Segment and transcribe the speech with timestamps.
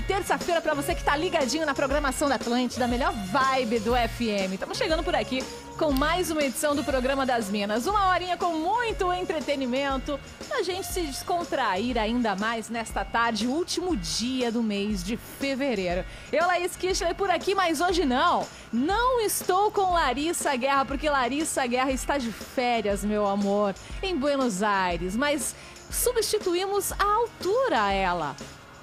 [0.00, 3.92] De terça-feira para você que tá ligadinho na programação da Atlântida, a melhor vibe do
[3.92, 4.54] FM.
[4.54, 5.44] Estamos chegando por aqui
[5.76, 7.86] com mais uma edição do programa das Minas.
[7.86, 10.18] Uma horinha com muito entretenimento
[10.48, 16.02] pra gente se descontrair ainda mais nesta tarde, último dia do mês de fevereiro.
[16.32, 18.46] Eu, Laís Kichler, por aqui, mas hoje não.
[18.72, 24.62] Não estou com Larissa Guerra, porque Larissa Guerra está de férias, meu amor, em Buenos
[24.62, 25.54] Aires, mas
[25.90, 28.36] substituímos a altura a ela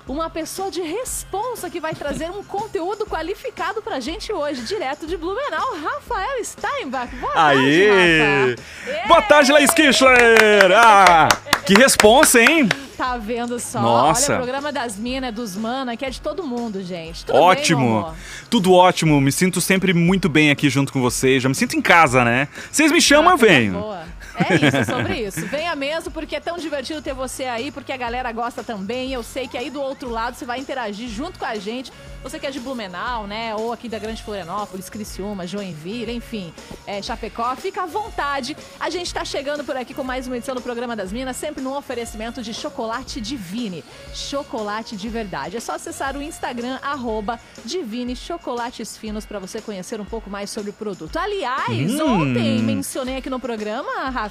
[0.07, 5.17] uma pessoa de responsa que vai trazer um conteúdo qualificado pra gente hoje, direto de
[5.17, 7.13] Blumenau, Rafael Steinbach.
[7.17, 7.87] Boa Aê!
[7.87, 9.07] tarde, Rafa.
[9.07, 10.71] Boa tarde, Laís Kichler!
[10.75, 11.27] Ah,
[11.65, 12.69] que responsa, hein?
[12.97, 13.79] Tá vendo só?
[13.79, 14.33] Nossa.
[14.33, 17.23] Olha, o programa das minas, dos mana, que é de todo mundo, gente.
[17.25, 18.03] Tudo ótimo.
[18.03, 18.13] Bem,
[18.49, 19.21] Tudo ótimo.
[19.21, 21.43] Me sinto sempre muito bem aqui junto com vocês.
[21.43, 22.47] Já me sinto em casa, né?
[22.71, 23.73] Vocês me chamam, ah, eu venho.
[23.73, 24.06] Boa.
[24.37, 25.45] É isso, é sobre isso.
[25.47, 29.11] Venha mesmo, porque é tão divertido ter você aí, porque a galera gosta também.
[29.11, 31.91] Eu sei que aí do outro lado você vai interagir junto com a gente.
[32.23, 33.55] Você que é de Blumenau, né?
[33.55, 36.53] Ou aqui da Grande Florianópolis, Criciúma, Joinville, enfim,
[36.85, 38.57] é, Chapecó, fica à vontade.
[38.79, 41.63] A gente tá chegando por aqui com mais uma edição do Programa das Minas, sempre
[41.63, 43.83] num oferecimento de chocolate Divine.
[44.13, 45.55] Chocolate de verdade.
[45.57, 50.49] É só acessar o Instagram, arroba Divine Chocolates Finos, para você conhecer um pouco mais
[50.49, 51.17] sobre o produto.
[51.17, 52.21] Aliás, Hum.
[52.21, 54.26] ontem mencionei aqui no programa, Rafa,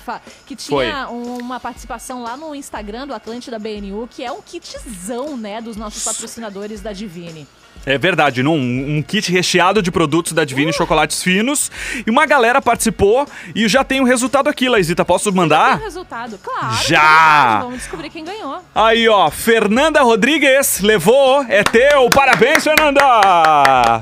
[0.47, 5.61] que tinha uma participação lá no Instagram do Atlântida BNU, que é um kitzão, né,
[5.61, 7.47] dos nossos patrocinadores da Divine.
[7.87, 8.55] É verdade, não?
[8.55, 11.71] Um, um kit recheado de produtos da Divine Chocolates Finos.
[12.05, 15.05] E uma galera participou e já tem o resultado aqui, Laisita.
[15.05, 15.79] Posso Tem mandar?
[15.79, 16.37] o resultado?
[16.43, 16.75] Claro.
[16.85, 17.61] Já!
[17.61, 18.61] Vamos descobrir quem ganhou.
[18.75, 21.45] Aí, ó, Fernanda Rodrigues levou.
[21.49, 22.11] É teu.
[22.11, 23.01] Parabéns, Fernanda!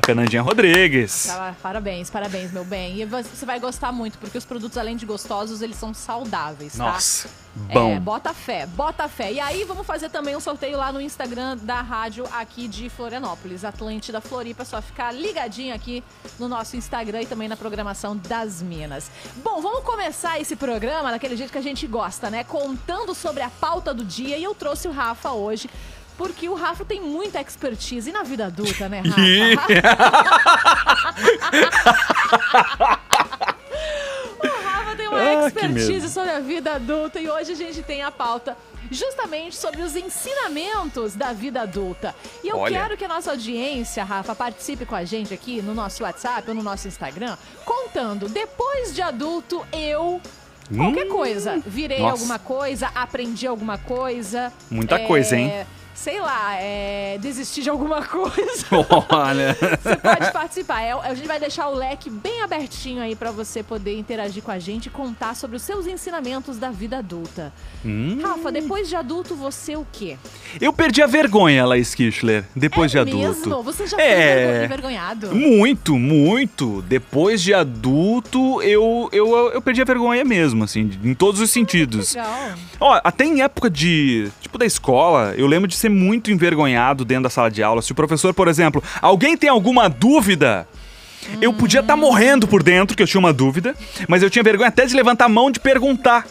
[0.04, 1.26] Fernandinha Rodrigues.
[1.26, 3.00] Tá, Parabéns, parabéns, meu bem.
[3.02, 6.84] E você vai gostar muito, porque os produtos, além de gostosos, eles são saudáveis, tá?
[6.84, 7.92] Nossa, bom.
[7.96, 9.32] É, bota fé, bota fé.
[9.32, 13.64] E aí, vamos fazer também um sorteio lá no Instagram da rádio aqui de Florianópolis,
[13.74, 14.62] Atlântida Floripa.
[14.62, 16.02] É só ficar ligadinho aqui
[16.38, 19.10] no nosso Instagram e também na programação das Minas.
[19.36, 22.44] Bom, vamos começar esse programa daquele jeito que a gente gosta, né?
[22.44, 24.38] Contando sobre a pauta do dia.
[24.38, 25.68] E eu trouxe o Rafa hoje.
[26.16, 29.20] Porque o Rafa tem muita expertise na vida adulta, né, Rafa?
[34.42, 38.02] O Rafa tem uma Ah, expertise sobre a vida adulta e hoje a gente tem
[38.02, 38.56] a pauta
[38.90, 42.14] justamente sobre os ensinamentos da vida adulta.
[42.42, 42.80] E eu Olha.
[42.80, 46.54] quero que a nossa audiência, Rafa, participe com a gente aqui no nosso WhatsApp ou
[46.54, 50.20] no nosso Instagram, contando, depois de adulto, eu.
[50.74, 51.62] Qualquer Hum, coisa.
[51.66, 52.12] Virei nossa.
[52.12, 54.50] alguma coisa, aprendi alguma coisa.
[54.70, 55.66] Muita é, coisa, hein?
[55.94, 58.66] Sei lá, é, desisti de alguma coisa.
[59.10, 59.56] Olha.
[59.82, 60.82] Você pode participar.
[60.82, 64.50] É, a gente vai deixar o leque bem abertinho aí pra você poder interagir com
[64.50, 67.52] a gente e contar sobre os seus ensinamentos da vida adulta.
[67.84, 68.18] Hum.
[68.22, 70.16] Rafa, depois de adulto, você o quê?
[70.60, 73.48] Eu perdi a vergonha, Laís Kichler, depois é de adulto.
[73.48, 73.62] mesmo?
[73.62, 74.14] Você já É.
[74.14, 75.34] foi envergo- envergonhado?
[75.34, 76.82] Muito, muito.
[76.82, 82.14] Depois de adulto, eu, eu, eu perdi a vergonha mesmo, assim, em todos os sentidos.
[82.14, 82.52] Legal.
[82.80, 87.24] Ó, até em época de, tipo, da escola, eu lembro de ser muito envergonhado dentro
[87.24, 87.82] da sala de aula.
[87.82, 90.66] Se o professor, por exemplo, alguém tem alguma dúvida,
[91.40, 93.74] eu podia estar morrendo por dentro, que eu tinha uma dúvida,
[94.08, 96.26] mas eu tinha vergonha até de levantar a mão de perguntar.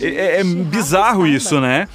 [0.00, 1.88] É, é- é bizarro isso, né?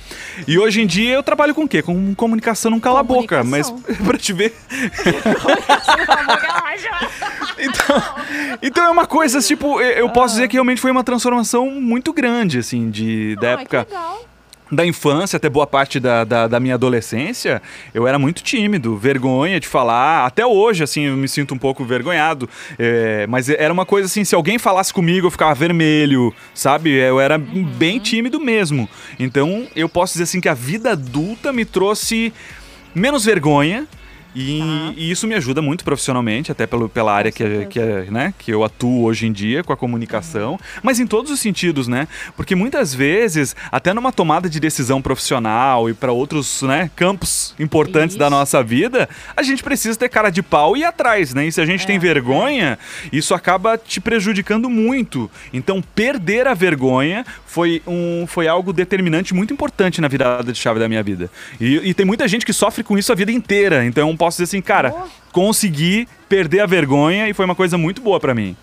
[0.48, 1.82] E hoje em dia eu trabalho com o quê?
[1.82, 3.72] Com comunicação não cala a boca, mas
[4.06, 4.54] pra te ver.
[7.58, 8.04] Então,
[8.62, 12.12] então é uma coisa, tipo, eu eu posso dizer que realmente foi uma transformação muito
[12.12, 14.26] grande, assim, de, da Ai, época que legal.
[14.72, 17.62] Da infância até boa parte da, da, da minha adolescência,
[17.94, 20.26] eu era muito tímido, vergonha de falar.
[20.26, 22.50] Até hoje, assim, eu me sinto um pouco vergonhado.
[22.80, 26.92] É, mas era uma coisa assim, se alguém falasse comigo, eu ficava vermelho, sabe?
[26.92, 28.88] Eu era bem tímido mesmo.
[29.20, 32.34] Então, eu posso dizer assim que a vida adulta me trouxe
[32.96, 33.88] menos vergonha.
[34.36, 34.94] E, Tá.
[34.96, 38.52] e isso me ajuda muito profissionalmente, até pelo, pela área que, que, é, né, que
[38.52, 42.08] eu atuo hoje em dia, com a comunicação, mas em todos os sentidos, né?
[42.36, 48.16] Porque muitas vezes, até numa tomada de decisão profissional e para outros né, campos importantes
[48.16, 48.36] da Isso.
[48.36, 51.48] nossa vida, a gente precisa ter cara de pau e ir atrás, né?
[51.48, 52.78] E se a gente É, tem vergonha,
[53.12, 55.30] isso acaba te prejudicando muito.
[55.52, 60.80] Então, perder a vergonha foi, um, foi algo determinante muito importante na virada de chave
[60.80, 61.30] da minha vida.
[61.60, 63.84] E, e tem muita gente que sofre com isso a vida inteira.
[63.86, 65.08] Então, posso dizer assim, cara, Oh.
[65.32, 68.56] consegui perder a vergonha e foi uma coisa muito boa pra mim.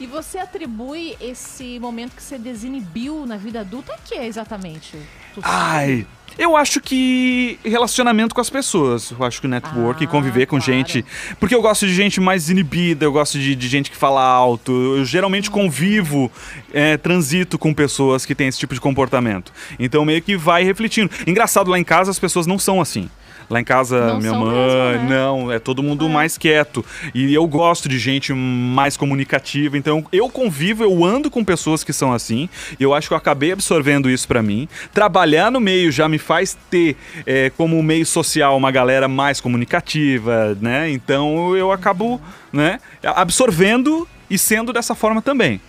[0.00, 4.98] E você atribui esse momento que você desinibiu na vida adulta a que exatamente?
[5.32, 6.04] Tu Ai.
[6.36, 9.12] Eu acho que relacionamento com as pessoas.
[9.12, 10.64] Eu acho que network, Ah, conviver com claro.
[10.72, 11.04] gente.
[11.38, 14.72] Porque eu gosto de gente mais inibida, eu gosto de, de gente que fala alto.
[14.72, 16.28] Eu geralmente convivo,
[16.72, 19.52] é, transito com pessoas que têm esse tipo de comportamento.
[19.78, 21.08] Então meio que vai refletindo.
[21.24, 23.08] Engraçado, lá em casa as pessoas não são assim.
[23.50, 24.50] Lá em casa, Não minha mãe,
[24.94, 25.06] mesmo, né?
[25.08, 26.08] não, é todo mundo É.
[26.08, 26.84] mais quieto.
[27.14, 29.76] E eu gosto de gente mais comunicativa.
[29.76, 32.48] Então eu convivo, eu ando com pessoas que são assim.
[32.78, 34.68] E eu acho que eu acabei absorvendo isso pra mim.
[34.92, 36.96] Trabalhar no meio já me faz ter,
[37.26, 40.90] é, como meio social, uma galera mais comunicativa, né?
[40.90, 42.20] Então eu acabo,
[42.52, 45.60] né, absorvendo e sendo dessa forma também.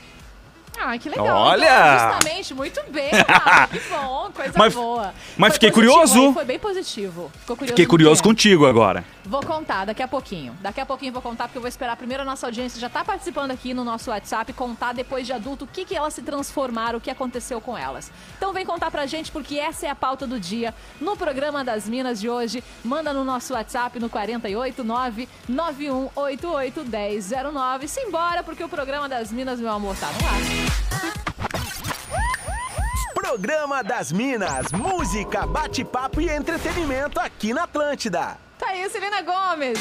[0.80, 1.38] Ah, que legal.
[1.38, 1.66] Olha!
[1.66, 3.68] Então, justamente, muito bem, Rafa.
[3.68, 5.14] que bom, coisa Mas- boa.
[5.38, 6.20] mas Foi fiquei positivo, curioso.
[6.20, 6.34] hein?
[6.34, 7.32] Foi bem positivo.
[7.40, 9.04] Ficou curioso Fiquei curioso contigo agora.
[9.26, 10.56] Vou contar daqui a pouquinho.
[10.62, 13.04] Daqui a pouquinho vou contar, porque eu vou esperar primeiro a nossa audiência já tá
[13.04, 16.98] participando aqui no nosso WhatsApp, contar depois de adulto o que, que elas se transformaram,
[17.00, 18.12] o que aconteceu com elas.
[18.38, 21.88] Então vem contar pra gente, porque essa é a pauta do dia no programa das
[21.90, 22.64] Minas de hoje.
[22.84, 27.88] Manda no nosso WhatsApp no 489 9188 1009.
[27.88, 30.65] Simbora, porque o programa das Minas, meu amor, tá no ar.
[33.14, 38.38] Programa das Minas, música, bate-papo e entretenimento aqui na Atlântida.
[38.58, 39.78] Tá aí, Celina Gomes,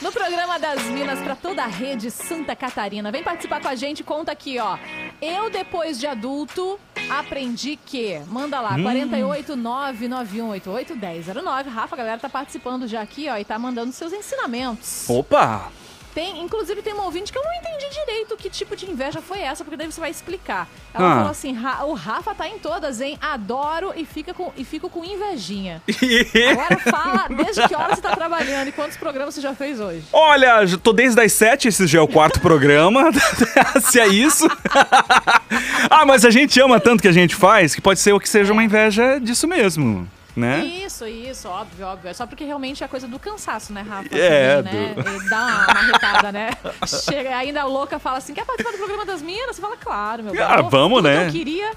[0.00, 3.10] no programa das Minas pra toda a rede Santa Catarina.
[3.10, 4.78] Vem participar com a gente, conta aqui, ó.
[5.20, 6.78] Eu, depois de adulto,
[7.10, 8.20] aprendi que.
[8.28, 11.68] Manda lá, 48991881009.
[11.68, 15.10] Rafa, a galera tá participando já aqui, ó, e tá mandando seus ensinamentos.
[15.10, 15.72] Opa!
[16.14, 19.40] Tem, inclusive, tem uma ouvinte que eu não entendi direito que tipo de inveja foi
[19.40, 20.68] essa, porque daí você vai explicar.
[20.94, 21.14] Ela Ah.
[21.16, 23.18] falou assim: "Ra- o Rafa tá em todas, hein?
[23.20, 25.82] Adoro e, fica com, e fico com invejinha.
[26.52, 30.04] Agora fala desde que hora você tá trabalhando e quantos programas você já fez hoje.
[30.12, 33.10] Olha, tô desde as sete, esse já é o quarto programa.
[33.82, 34.46] Se é isso.
[35.90, 38.28] ah, mas a gente ama tanto que a gente faz que pode ser o que
[38.28, 40.64] seja uma inveja disso mesmo, né?
[40.64, 42.10] Isso, isso, óbvio, óbvio.
[42.10, 44.08] É só porque realmente é coisa do cansaço, né, Rafa?
[44.16, 44.94] É, Também, né?
[44.94, 46.50] do- Dá uma marretada, né?
[46.86, 49.56] Chega ainda a louca fala assim: quer participar do programa das minas?
[49.56, 51.20] Você fala, claro, meu Ah, amor, vamos, tudo né?
[51.22, 51.72] Que eu queria.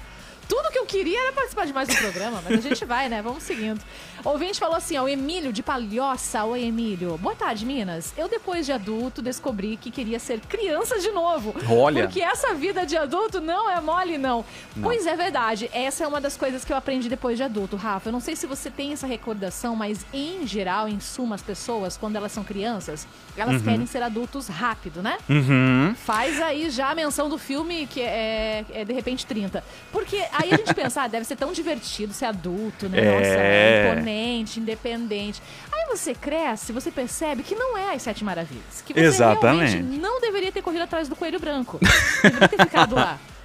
[0.50, 3.22] Tudo que eu queria era participar de mais um programa, mas a gente vai, né?
[3.22, 3.82] Vamos seguindo.
[4.30, 6.44] Ouvinte falou assim, ó, o Emílio de Palhoça.
[6.44, 7.18] Oi, Emílio.
[7.18, 8.14] Boa tarde, Minas.
[8.18, 11.56] Eu, depois de adulto, descobri que queria ser criança de novo.
[11.70, 12.04] Olha.
[12.04, 14.44] Porque essa vida de adulto não é mole, não.
[14.84, 15.70] Pois é verdade.
[15.74, 18.10] Essa é uma das coisas que eu aprendi depois de adulto, Rafa.
[18.10, 21.96] Eu não sei se você tem essa recordação, mas em geral, em suma, as pessoas,
[21.96, 23.08] quando elas são crianças,
[23.38, 25.18] elas querem ser adultos rápido, né?
[25.30, 25.96] Uhum.
[25.96, 29.64] Faz aí já a menção do filme, que é, é de repente 30.
[29.90, 33.02] Porque aí a gente pensa, ah, deve ser tão divertido ser adulto, né?
[33.02, 33.92] Nossa, É.
[33.94, 34.17] imponente,
[34.60, 35.42] independente.
[35.72, 38.82] Aí você cresce, você percebe que não é as Sete Maravilhas.
[38.86, 39.74] Que você Exatamente.
[39.74, 41.80] realmente não deveria ter corrido atrás do coelho branco.
[42.24, 43.20] Deveria ter ficado lá.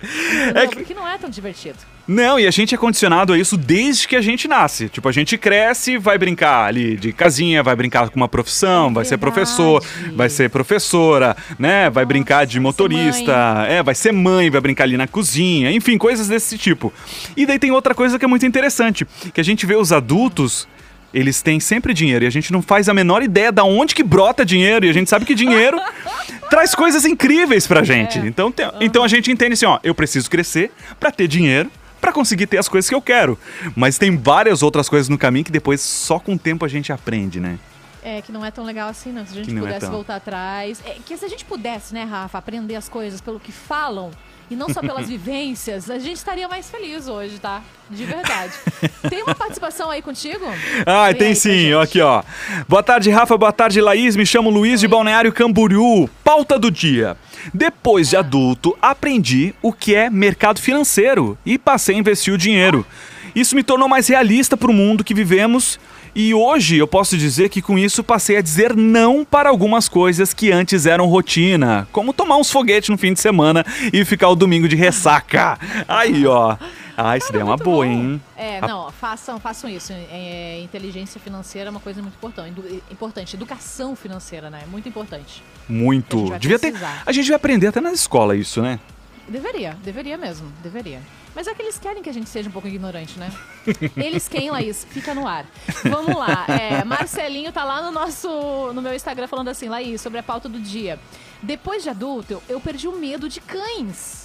[0.54, 1.78] É que- Porque não é tão divertido.
[2.06, 4.88] Não, e a gente é condicionado a isso desde que a gente nasce.
[4.88, 9.04] Tipo, a gente cresce, vai brincar ali de casinha, vai brincar com uma profissão, vai
[9.04, 9.82] ser professor,
[10.16, 11.88] vai ser professora, né?
[11.90, 16.26] Vai brincar de motorista, é, vai ser mãe, vai brincar ali na cozinha, enfim, coisas
[16.26, 16.92] desse tipo.
[17.36, 20.66] E daí tem outra coisa que é muito interessante, que a gente vê os adultos
[21.12, 24.02] eles têm sempre dinheiro e a gente não faz a menor ideia da onde que
[24.02, 25.78] brota dinheiro e a gente sabe que dinheiro
[26.50, 28.18] traz coisas incríveis pra gente.
[28.18, 28.26] É.
[28.26, 32.12] Então, tem- então a gente entende assim, ó, eu preciso crescer pra ter dinheiro pra
[32.12, 33.38] conseguir ter as coisas que eu quero.
[33.76, 36.92] Mas tem várias outras coisas no caminho que depois só com o tempo a gente
[36.92, 37.58] aprende, né?
[38.04, 39.24] É, que não é tão legal assim, não.
[39.24, 39.90] Se a gente é pudesse tão.
[39.92, 40.82] voltar atrás.
[40.84, 44.10] É, que se a gente pudesse, né, Rafa, aprender as coisas pelo que falam
[44.52, 47.62] e não só pelas vivências, a gente estaria mais feliz hoje, tá?
[47.88, 48.52] De verdade.
[49.08, 50.44] Tem uma participação aí contigo?
[50.86, 52.22] Ah, tem pra sim, aqui ó.
[52.68, 54.16] Boa tarde, Rafa, boa tarde, Laís.
[54.16, 56.08] Me chamo Luiz de Balneário Camboriú.
[56.22, 57.16] Pauta do dia.
[57.52, 62.86] Depois de adulto, aprendi o que é mercado financeiro e passei a investir o dinheiro.
[63.34, 65.78] Isso me tornou mais realista pro mundo que vivemos.
[66.14, 70.34] E hoje eu posso dizer que com isso passei a dizer não para algumas coisas
[70.34, 74.36] que antes eram rotina, como tomar uns foguetes no fim de semana e ficar o
[74.36, 75.58] domingo de ressaca.
[75.88, 76.56] Aí, ó.
[76.94, 77.90] Ah, isso daí é uma Muito boa, bom.
[77.90, 78.20] hein?
[78.36, 79.94] É, A- não, façam, façam isso.
[79.94, 82.50] É, inteligência financeira é uma coisa muito importante.
[82.50, 83.34] Edu- importante.
[83.34, 84.60] Educação financeira, né?
[84.70, 85.42] Muito importante.
[85.66, 86.26] A Muito.
[86.26, 86.74] vai Devia ter.
[87.06, 88.78] A gente vai aprender até na escola isso, né?
[89.26, 91.00] Deveria, deveria mesmo, deveria.
[91.34, 93.32] Mas é que eles querem que a gente seja um pouco ignorante, né?
[93.96, 94.86] Eles quem, Laís?
[94.90, 95.46] Fica no ar.
[95.82, 96.44] Vamos lá.
[96.48, 98.28] É, Marcelinho tá lá no nosso,
[98.74, 100.98] no meu Instagram falando assim, Laís, sobre a pauta do dia.
[101.42, 104.21] Depois de adulto, eu, perdi o medo de cães.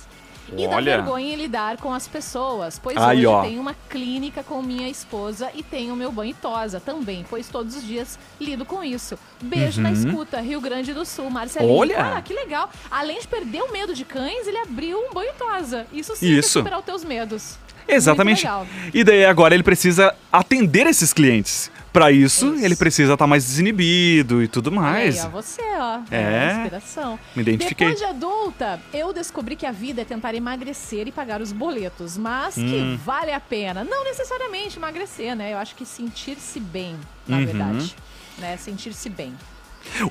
[0.51, 0.98] E da Olha.
[0.98, 3.42] vergonha em lidar com as pessoas, pois Aí, hoje ó.
[3.42, 7.86] tenho uma clínica com minha esposa e tenho meu banho tosa também, pois todos os
[7.86, 9.18] dias lido com isso.
[9.42, 11.74] Beijo na escuta, Rio Grande do Sul, Marcelinho.
[11.74, 11.80] Uhum.
[11.80, 11.98] Olha.
[12.18, 12.70] Ah, que legal.
[12.89, 15.86] Além de perder o medo de cães, ele abriu um banho tosa.
[15.92, 16.50] Isso sim é Isso.
[16.50, 17.58] superar os teus medos.
[17.88, 18.46] Exatamente.
[18.94, 21.72] E daí agora ele precisa atender esses clientes.
[21.98, 22.63] Pra isso, Isso.
[22.63, 25.20] ele precisa estar mais desinibido e tudo mais.
[25.20, 26.00] Aí, ó, você, ó.
[26.12, 26.54] É.
[26.58, 27.20] Inspiração.
[27.36, 27.88] Me identifiquei.
[27.88, 32.16] Depois de adulta, eu descobri que a vida é tentar emagrecer e pagar os boletos,
[32.16, 33.00] mas que Hum.
[33.04, 33.84] vale a pena.
[33.84, 35.54] Não necessariamente emagrecer, né?
[35.54, 36.96] Eu acho que sentir-se bem,
[37.27, 37.46] na Uhum.
[37.48, 37.96] verdade.
[38.38, 38.56] Né?
[38.58, 39.34] Sentir-se bem.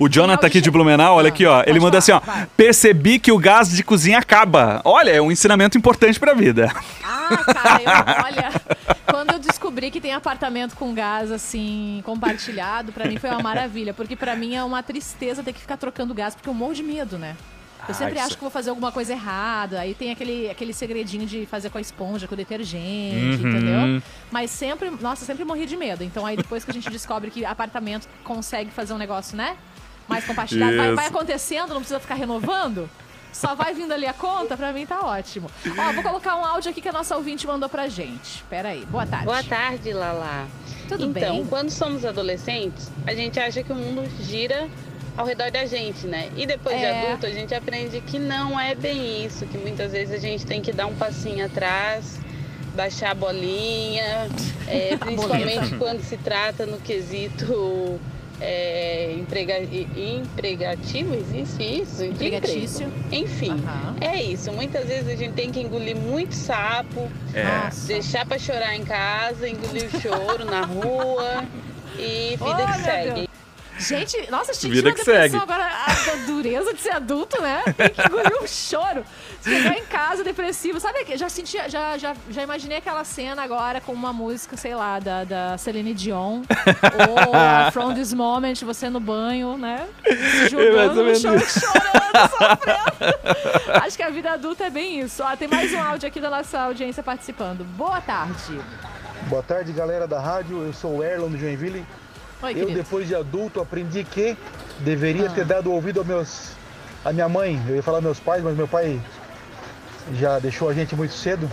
[0.00, 1.62] O Jonathan aqui de Blumenau, olha Ah, aqui, ó.
[1.66, 2.20] Ele manda assim, ó.
[2.56, 4.80] Percebi que o gás de cozinha acaba.
[4.84, 6.68] Olha, é um ensinamento importante pra vida.
[7.04, 8.52] Ah, cara, eu, olha,
[9.66, 13.92] descobri que tem apartamento com gás, assim, compartilhado, pra mim foi uma maravilha.
[13.92, 16.82] Porque pra mim é uma tristeza ter que ficar trocando gás, porque eu morro de
[16.84, 17.36] medo, né?
[17.80, 19.80] Eu Ah, sempre acho que vou fazer alguma coisa errada.
[19.80, 23.50] Aí tem aquele, aquele segredinho de fazer com a esponja, com o detergente, Uhum.
[23.50, 24.02] entendeu?
[24.30, 26.02] Mas sempre, nossa, sempre morri de medo.
[26.04, 29.56] Então aí depois que a gente descobre que apartamento consegue fazer um negócio, né?
[30.08, 32.88] Mais compartilhado, vai, vai acontecendo, não precisa ficar renovando.
[33.36, 35.50] Só vai vindo ali a conta, pra mim tá ótimo.
[35.66, 38.42] Ó, vou colocar um áudio aqui que a nossa ouvinte mandou pra gente.
[38.48, 39.26] Pera aí, boa tarde.
[39.26, 40.46] Boa tarde, Lala.
[40.88, 41.44] Tudo então, bem?
[41.46, 44.68] quando somos adolescentes, a gente acha que o mundo gira
[45.18, 46.30] ao redor da gente, né?
[46.34, 47.02] E depois de É.
[47.08, 50.62] adulto, a gente aprende que não é bem isso, que muitas vezes a gente tem
[50.62, 52.18] que dar um passinho atrás,
[52.74, 54.30] baixar a bolinha,
[54.66, 55.76] é, principalmente boleta.
[55.76, 58.00] quando se trata no quesito
[58.40, 61.98] é, emprega, empregativo, existe isso?
[61.98, 62.92] De Empregatício.
[63.10, 63.96] Enfim, Aham.
[64.00, 64.52] é isso.
[64.52, 67.44] Muitas vezes a gente tem que engolir muito sapo, É.
[67.86, 71.44] Deixar pra chorar em casa, engolir o choro na rua
[71.98, 73.10] e vida Oh, que segue.
[73.14, 73.26] Deus.
[73.78, 75.36] Gente, nossa, senti Vida uma que depressão segue.
[75.36, 75.64] agora.
[75.66, 77.62] A dureza de ser adulto, né?
[77.76, 79.04] Tem que engolir um choro.
[79.42, 80.80] Chegar em casa depressivo.
[80.80, 84.98] Sabe, já senti, já, já, já imaginei aquela cena agora com uma música, sei lá,
[84.98, 86.42] da, da Celine Dion.
[87.08, 89.86] ou a From This Moment, você no banho, né?
[90.04, 93.82] Se jogando no chão, chorando, sofrendo.
[93.84, 95.22] Acho que a vida adulta é bem isso.
[95.22, 97.64] Ó, tem mais um áudio aqui da nossa audiência participando.
[97.76, 98.60] Boa tarde.
[99.28, 100.62] Boa tarde, galera da rádio.
[100.64, 101.84] Eu sou o Erlon do Joinville.
[102.42, 102.74] Oi, Eu, querido.
[102.74, 104.36] depois de adulto, aprendi que
[104.80, 106.50] deveria ter dado ouvido aos meus,
[107.04, 107.62] à minha mãe.
[107.68, 109.00] Eu ia falar meus pais, mas meu pai
[110.14, 111.50] já deixou a gente muito cedo.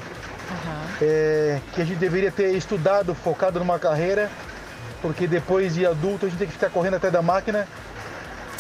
[0.51, 0.83] Aham.
[1.01, 4.29] É, que a gente deveria ter estudado, focado numa carreira,
[5.01, 7.67] porque depois de adulto a gente tem que ficar correndo atrás da máquina.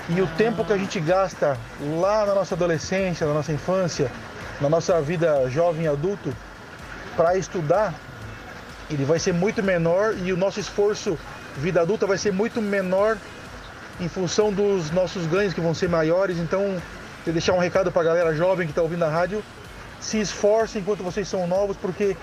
[0.09, 1.57] E o tempo que a gente gasta
[1.97, 4.11] lá na nossa adolescência, na nossa infância,
[4.59, 6.33] na nossa vida jovem e adulto,
[7.15, 7.93] para estudar,
[8.89, 11.17] ele vai ser muito menor e o nosso esforço
[11.57, 13.17] vida adulta vai ser muito menor
[13.99, 16.37] em função dos nossos ganhos que vão ser maiores.
[16.37, 16.81] Então,
[17.25, 19.43] eu deixar um recado para a galera jovem que está ouvindo a rádio,
[19.99, 22.17] se esforcem enquanto vocês são novos, porque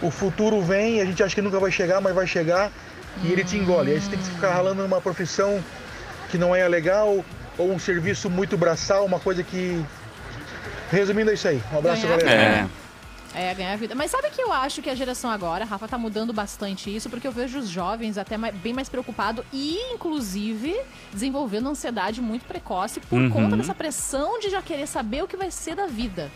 [0.00, 2.70] o futuro vem, a gente acha que nunca vai chegar, mas vai chegar
[3.22, 3.92] e ele te engole.
[3.92, 5.62] Aí você tem que ficar ralando numa profissão
[6.30, 7.24] que não é legal
[7.58, 9.84] ou um serviço muito braçal, uma coisa que
[10.92, 11.62] Resumindo é isso aí.
[11.72, 12.40] Um abraço, Ganhar galera.
[12.40, 12.81] É.
[13.34, 13.94] É, ganhar vida.
[13.94, 17.26] Mas sabe que eu acho que a geração agora, Rafa, tá mudando bastante isso, porque
[17.26, 20.78] eu vejo os jovens até mais- bem mais preocupados e, inclusive,
[21.12, 23.30] desenvolvendo ansiedade muito precoce por Uhum.
[23.30, 26.30] conta dessa pressão de já querer saber o que vai ser da vida.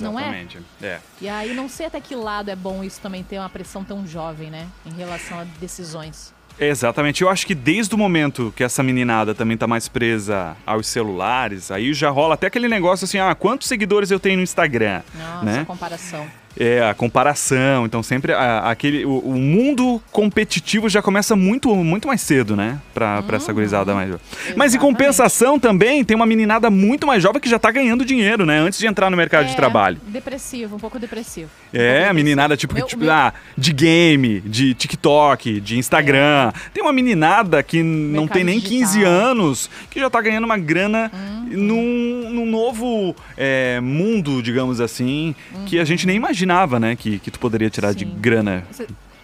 [0.00, 0.22] Não é?
[0.22, 0.58] Exatamente.
[0.80, 1.00] É.
[1.20, 4.06] E aí, não sei até que lado é bom isso também ter uma pressão tão
[4.06, 4.68] jovem, né?
[4.86, 6.32] Em relação a decisões.
[6.58, 7.22] Exatamente.
[7.22, 11.70] Eu acho que desde o momento que essa meninada também tá mais presa aos celulares,
[11.70, 15.02] aí já rola até aquele negócio assim, ah, quantos seguidores eu tenho no Instagram?
[15.14, 15.64] Nossa, né?
[15.64, 16.26] comparação.
[16.58, 17.86] É, a comparação.
[17.86, 19.04] Então sempre a- aquele.
[19.04, 22.78] O, o mundo competitivo já começa muito, muito mais cedo, né?
[22.92, 24.24] Pra, pra essa gurizada mais jovem.
[24.56, 28.44] Mas em compensação também tem uma meninada muito mais jovem que já tá ganhando dinheiro,
[28.44, 28.58] né?
[28.58, 29.98] Antes de entrar no mercado de É, trabalho.
[30.06, 31.48] Depressivo, um pouco depressivo.
[31.72, 35.78] Um É, pouco a meninada tipo, Meu- tipo meu- ah, de game, de TikTok, de
[35.78, 36.52] Instagram.
[36.74, 38.78] Tem uma meninada que não Mercado tem nem digital.
[38.78, 41.10] 15 anos que já tá ganhando uma grana
[41.50, 45.34] num, num novo é, mundo, digamos assim,
[45.66, 48.16] que a gente nem imagina imaginava, né, que, que tu poderia tirar de Sim.
[48.18, 48.64] grana.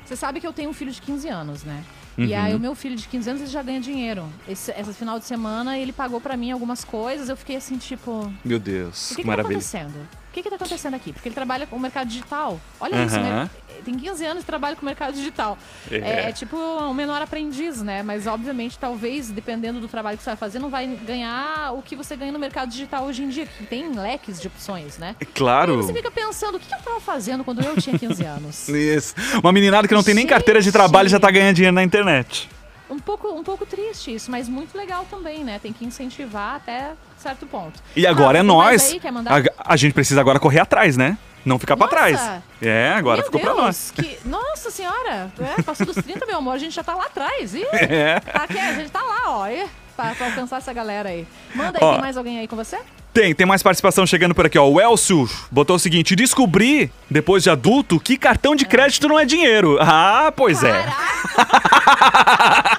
[0.05, 1.83] Você sabe que eu tenho um filho de 15 anos, né?
[2.17, 2.41] E Uhum.
[2.43, 4.25] aí o meu filho de 15 anos ele já ganha dinheiro.
[4.49, 7.29] Esse, essa final de semana ele pagou pra mim algumas coisas.
[7.29, 9.59] Eu fiquei assim, tipo, Meu Deus, o que, que, que tá maravilha.
[9.59, 10.09] acontecendo?
[10.31, 11.13] O que, que tá acontecendo aqui?
[11.13, 12.61] Porque ele trabalha com o mercado digital.
[12.79, 13.45] Olha isso, Aham.
[13.45, 13.51] né?
[13.85, 15.57] Tem 15 anos e trabalha com o mercado digital.
[15.91, 15.97] É.
[15.97, 16.29] É.
[16.29, 18.03] é tipo um menor aprendiz, né?
[18.03, 21.97] Mas obviamente, talvez, dependendo do trabalho que você vai fazer, não vai ganhar o que
[21.97, 25.17] você ganha no mercado digital hoje em dia, que tem leques de opções, né?
[25.21, 25.77] É E Claro.
[25.83, 28.69] você fica pensando, o que eu tava fazendo quando eu tinha 15 anos?
[28.69, 29.15] Isso.
[29.43, 30.31] Uma meninada que não tem nem Gente.
[30.31, 32.49] carteira de trabalho já tá ganhando dinheiro na internet.
[32.91, 35.59] Um pouco, um pouco triste isso, mas muito legal também, né?
[35.63, 37.81] Tem que incentivar até certo ponto.
[37.95, 38.91] E agora Ah, é nós.
[38.93, 38.99] aí?
[39.01, 39.43] Quer mandar?
[39.59, 41.19] A, a gente precisa agora correr atrás, né?
[41.45, 41.97] Não ficar pra Nossa!
[41.97, 42.43] trás.
[42.61, 43.93] É, agora Meu ficou pra nós.
[43.95, 44.19] Que...
[44.25, 45.31] Nossa senhora!
[45.39, 47.55] É, passou dos 30, meu amor, a gente já tá lá atrás.
[47.55, 48.21] Ih, É.
[48.21, 49.49] tá aqui, a gente tá lá, ó.
[49.49, 49.67] Ih,
[49.97, 51.27] pra, pra alcançar essa galera aí.
[51.55, 51.93] Manda aí, Ó.
[51.93, 52.79] tem mais alguém aí com você?
[53.13, 54.69] Tem, tem mais participação chegando por aqui, ó.
[54.69, 59.25] O Elcio botou o seguinte: descobri, depois de adulto, que cartão de crédito não é
[59.25, 59.79] dinheiro.
[59.81, 60.85] Ah, pois é.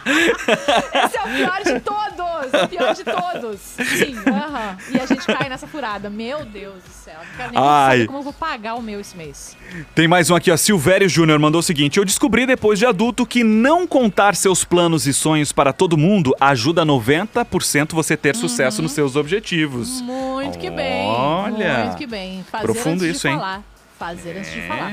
[0.10, 2.64] Esse é o pior de todos!
[2.64, 3.60] O pior de todos!
[3.60, 4.78] Sim, aham.
[4.92, 6.10] E a gente cai nessa furada.
[6.10, 7.16] Meu Deus do céu.
[7.20, 7.92] Não quero nem Ai.
[7.98, 9.56] saber como eu vou pagar o meu esse mês.
[9.94, 10.58] Tem mais um aqui, ó.
[10.58, 15.06] Silvério Júnior mandou o seguinte: Eu descobri depois de adulto que não contar seus planos
[15.08, 18.42] e sonhos para todo mundo ajuda 90% você ter Uhum.
[18.42, 20.02] sucesso nos seus objetivos.
[20.02, 21.08] Muito que bem.
[21.08, 21.86] Olha.
[21.86, 22.44] Muito que bem.
[22.50, 23.40] Fazer Profundo antes isso, de hein?
[23.40, 23.64] falar.
[23.98, 24.92] Fazer antes de falar.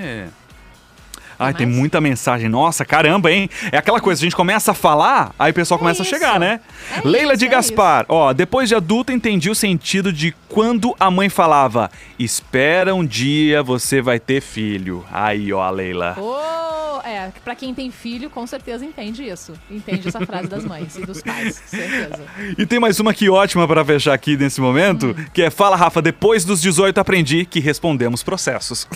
[1.38, 1.44] É.
[1.44, 2.48] Ai, tem muita mensagem.
[2.48, 3.48] Nossa, caramba, hein?
[3.70, 6.14] É aquela coisa, a gente começa a falar, aí o pessoal começa isso.
[6.14, 6.60] a chegar, né?
[6.96, 10.94] É Leila isso, de é Gaspar, ó, depois de adulta entendi o sentido de quando
[10.98, 15.04] a mãe falava: "Espera um dia você vai ter filho".
[15.12, 16.16] Aí, ó, a Leila.
[16.18, 19.52] Oh, é, pra quem tem filho, com certeza entende isso.
[19.70, 22.20] Entende essa frase das mães e dos pais, certeza.
[22.58, 25.24] E tem mais uma aqui ótima pra fechar aqui nesse momento, Hum.
[25.32, 28.88] que é: "Fala, Rafa, depois dos 18 aprendi que respondemos processos".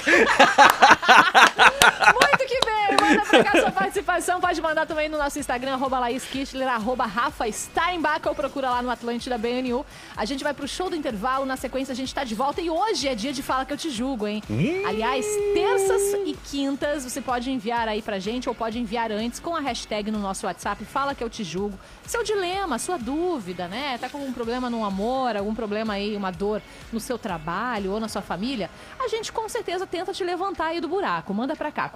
[2.14, 2.89] Muito que bem!
[3.28, 4.40] Pra cá sua participação.
[4.40, 8.82] Pode mandar também no nosso Instagram, arroba Laís Kichler, arroba Rafa Steinbach, ou procura lá
[8.82, 9.84] no Atlântida BNU.
[10.16, 12.60] A gente vai pro show do intervalo, na sequência a gente tá de volta.
[12.60, 14.42] E hoje é dia de Fala Que Eu Te Julgo, hein?
[14.86, 19.54] Aliás, terças e quintas você pode enviar aí pra gente, ou pode enviar antes com
[19.54, 21.78] a hashtag no nosso WhatsApp, Fala Que Eu Te Julgo.
[22.06, 23.96] Seu dilema, sua dúvida, né?
[23.98, 26.60] Tá com algum problema no amor, algum problema aí, uma dor
[26.92, 28.68] no seu trabalho ou na sua família?
[28.98, 31.32] A gente com certeza tenta te levantar aí do buraco.
[31.32, 31.88] Manda pra cá,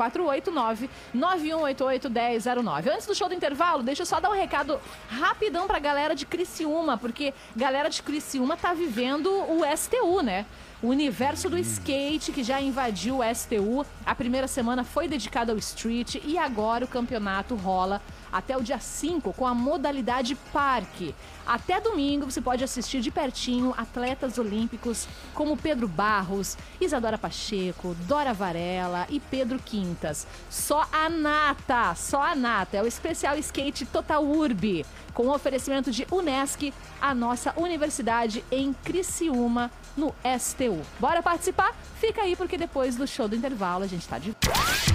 [1.14, 2.92] 489-9188-1009.
[2.92, 6.24] Antes do show do intervalo, deixa eu só dar um recado rapidão pra galera de
[6.26, 10.46] Criciúma, porque galera de Criciúma tá vivendo o STU, né?
[10.82, 13.86] O universo do skate que já invadiu o STU.
[14.04, 18.80] A primeira semana foi dedicada ao street e agora o campeonato rola até o dia
[18.80, 21.14] 5 com a modalidade parque.
[21.46, 28.34] Até domingo você pode assistir de pertinho atletas olímpicos como Pedro Barros, Isadora Pacheco, Dora
[28.34, 30.26] Varela e Pedro Quintas.
[30.50, 32.76] Só a nata, só a nata.
[32.76, 39.70] É o especial skate Total Urb, com oferecimento de Unesc, a nossa universidade em Criciúma,
[39.96, 40.80] no STU.
[40.98, 41.74] Bora participar?
[42.00, 44.34] Fica aí porque depois do show do intervalo a gente tá de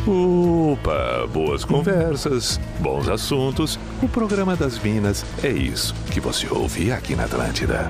[0.07, 3.79] Opa, boas conversas, bons assuntos.
[4.01, 7.89] O programa das Minas é isso que você ouve aqui na Atlântida.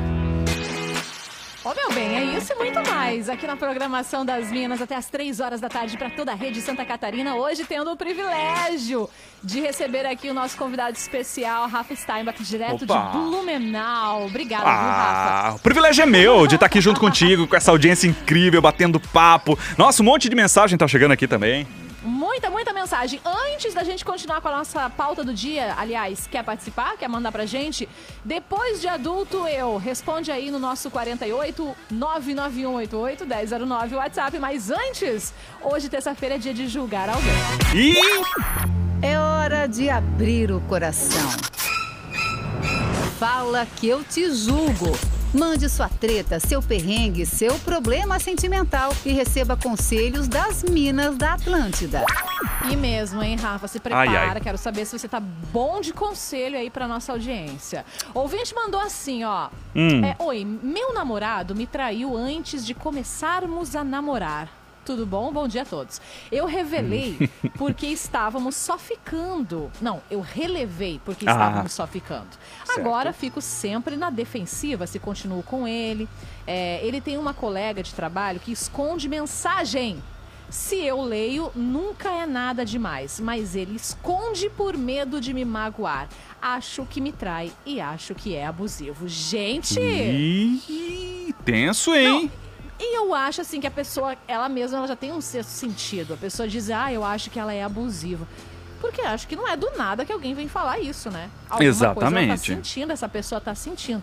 [1.99, 5.59] Bem, é isso e muito mais aqui na programação das Minas até as 3 horas
[5.59, 7.35] da tarde para toda a rede Santa Catarina.
[7.35, 9.09] Hoje tendo o privilégio
[9.43, 13.12] de receber aqui o nosso convidado especial, Rafa Steinbach, direto Opa.
[13.12, 14.27] de Blumenau.
[14.27, 15.47] Obrigada, viu, Rafa?
[15.49, 18.97] Ah, o privilégio é meu de estar aqui junto contigo, com essa audiência incrível, batendo
[18.97, 19.59] papo.
[19.77, 21.67] Nossa, um monte de mensagem tá chegando aqui também.
[22.01, 23.19] Muita, muita mensagem.
[23.25, 26.97] Antes da gente continuar com a nossa pauta do dia, aliás, quer participar?
[26.97, 27.88] Quer mandar pra gente?
[28.23, 29.77] Depois de adulto, eu.
[29.77, 34.39] Responde aí no nosso 48 99188 1009 WhatsApp.
[34.39, 37.33] Mas antes, hoje, terça-feira, é dia de julgar alguém.
[37.75, 37.95] E
[39.01, 41.29] É hora de abrir o coração.
[43.17, 45.18] Fala que eu te julgo.
[45.34, 52.04] Mande sua treta, seu perrengue, seu problema sentimental e receba conselhos das Minas da Atlântida.
[52.72, 53.68] E mesmo, hein, Rafa?
[53.68, 54.10] Se prepara.
[54.10, 54.42] Ai, ai.
[54.42, 57.86] Quero saber se você tá bom de conselho aí pra nossa audiência.
[58.12, 59.50] O ouvinte mandou assim, ó.
[59.76, 60.04] Hum.
[60.04, 64.59] É, Oi, meu namorado me traiu antes de começarmos a namorar.
[64.89, 65.32] Tudo bom?
[65.32, 66.02] Bom dia a todos.
[66.32, 69.71] Eu revelei porque estávamos só ficando.
[69.80, 71.32] Não, eu relevei porque Ah.
[71.32, 72.25] estávamos só ficando.
[72.65, 72.80] Certo.
[72.80, 76.10] Agora fico sempre na defensiva se continuo com ele.
[76.47, 80.02] É, ele tem uma colega de trabalho que esconde mensagem.
[80.49, 86.10] Se eu leio, nunca é nada demais, mas ele esconde por medo de me magoar.
[86.41, 89.08] Acho que me trai e acho que é abusivo.
[89.08, 89.80] Gente!
[89.80, 92.32] Ih, tenso, hein?
[92.80, 96.13] E eu acho assim que a pessoa, ela mesma, ela já tem um sexto sentido.
[96.13, 98.26] A pessoa diz, ah, eu acho que ela é abusiva.
[98.80, 101.30] Porque acho que não é do nada que alguém vem falar isso, né?
[101.50, 102.42] Alguma Coisa ela tá Exatamente.
[102.48, 104.02] sentindo, essa pessoa tá sentindo.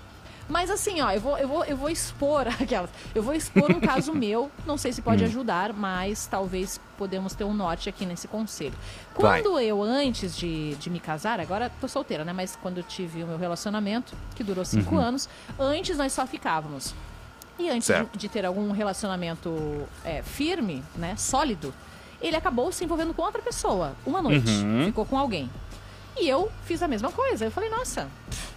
[0.49, 2.91] Mas assim, ó, eu vou, eu vou, eu vou expor aquelas.
[3.15, 4.51] Eu vou expor um caso meu.
[4.67, 5.27] Não sei se pode Hum.
[5.27, 8.75] ajudar, mas talvez podemos ter um norte aqui nesse conselho.
[9.19, 9.41] Vai.
[9.43, 12.35] Quando eu, antes de, de me casar, agora tô solteira, né?
[12.35, 15.01] Mas quando eu tive o meu relacionamento, que durou cinco Uhum.
[15.01, 16.95] anos, antes nós só ficávamos.
[17.59, 21.73] E antes de, de ter algum relacionamento é, firme, né, sólido,
[22.21, 24.51] ele acabou se envolvendo com outra pessoa, uma noite.
[24.51, 24.85] Uhum.
[24.87, 25.51] Ficou com alguém.
[26.19, 27.45] E eu fiz a mesma coisa.
[27.47, 28.09] Eu falei, nossa,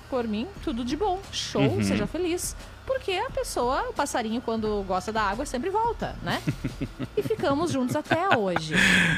[0.09, 1.19] por mim, tudo de bom.
[1.31, 1.83] Show, Uhum.
[1.83, 2.55] seja feliz.
[2.85, 6.41] Porque a pessoa, o passarinho, quando gosta da água, sempre volta, né?
[7.15, 8.73] e ficamos juntos até hoje.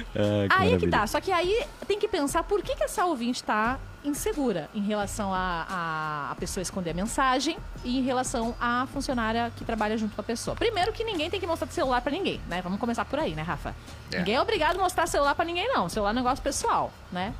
[0.49, 1.07] Aí é que tá.
[1.07, 5.33] Só que aí tem que pensar por que, que essa ouvinte tá insegura em relação
[5.33, 10.15] a, a, a pessoa esconder a mensagem e em relação à funcionária que trabalha junto
[10.15, 10.55] com a pessoa.
[10.55, 12.61] Primeiro que ninguém tem que mostrar celular pra ninguém, né?
[12.61, 13.75] Vamos começar por aí, né, Rafa?
[14.11, 15.87] Ninguém é obrigado a mostrar celular pra ninguém, não.
[15.89, 17.33] Celular é um negócio pessoal, né?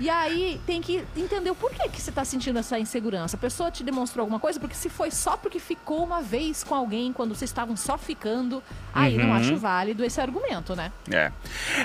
[0.00, 3.36] E aí tem que entender o porquê que você tá sentindo essa insegurança.
[3.36, 6.74] A pessoa te demonstrou alguma coisa, porque se foi só porque ficou uma vez com
[6.74, 8.62] alguém quando vocês estavam só ficando,
[8.94, 10.92] aí não acho válido esse argumento, né?
[11.10, 11.32] É.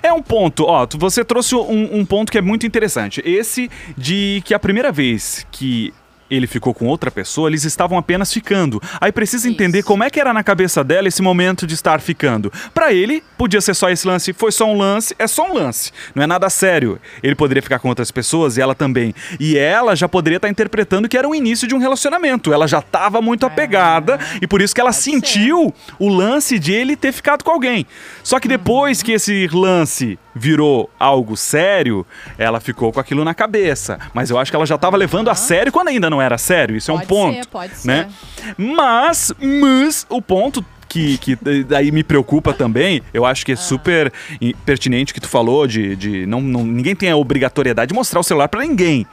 [0.02, 3.21] É um ponto, ó, você trouxe um, um ponto que é muito interessante.
[3.26, 5.93] Esse de que a primeira vez que
[6.29, 8.81] ele ficou com outra pessoa, eles estavam apenas ficando.
[8.99, 9.88] Aí precisa entender Isso.
[9.88, 12.51] como é que era na cabeça dela esse momento de estar ficando.
[12.73, 15.91] Pra ele, podia ser só esse lance, foi só um lance, é só um lance.
[16.15, 16.99] Não é nada sério.
[17.21, 19.13] Ele poderia ficar com outras pessoas e ela também.
[19.39, 22.53] E ela já poderia estar interpretando que era o início de um relacionamento.
[22.53, 25.12] Ela já estava muito apegada e por isso que ela Pode ser.
[25.12, 27.86] sentiu o lance de ele ter ficado com alguém.
[28.23, 32.05] Só que depois que esse lance virou algo sério,
[32.38, 33.99] ela ficou com aquilo na cabeça.
[34.13, 36.76] Mas eu acho que ela já estava levando a sério quando ainda não era sério.
[36.76, 37.36] Isso é um Pode ponto.
[37.36, 37.88] ser, pode ser.
[37.88, 38.10] Né?
[38.58, 44.12] Mas, mas o ponto que, que daí me preocupa também, eu acho que é super
[44.65, 48.19] pertinente o que tu falou de, de não, não- ninguém tem a obrigatoriedade de mostrar
[48.19, 49.08] o celular pra ninguém.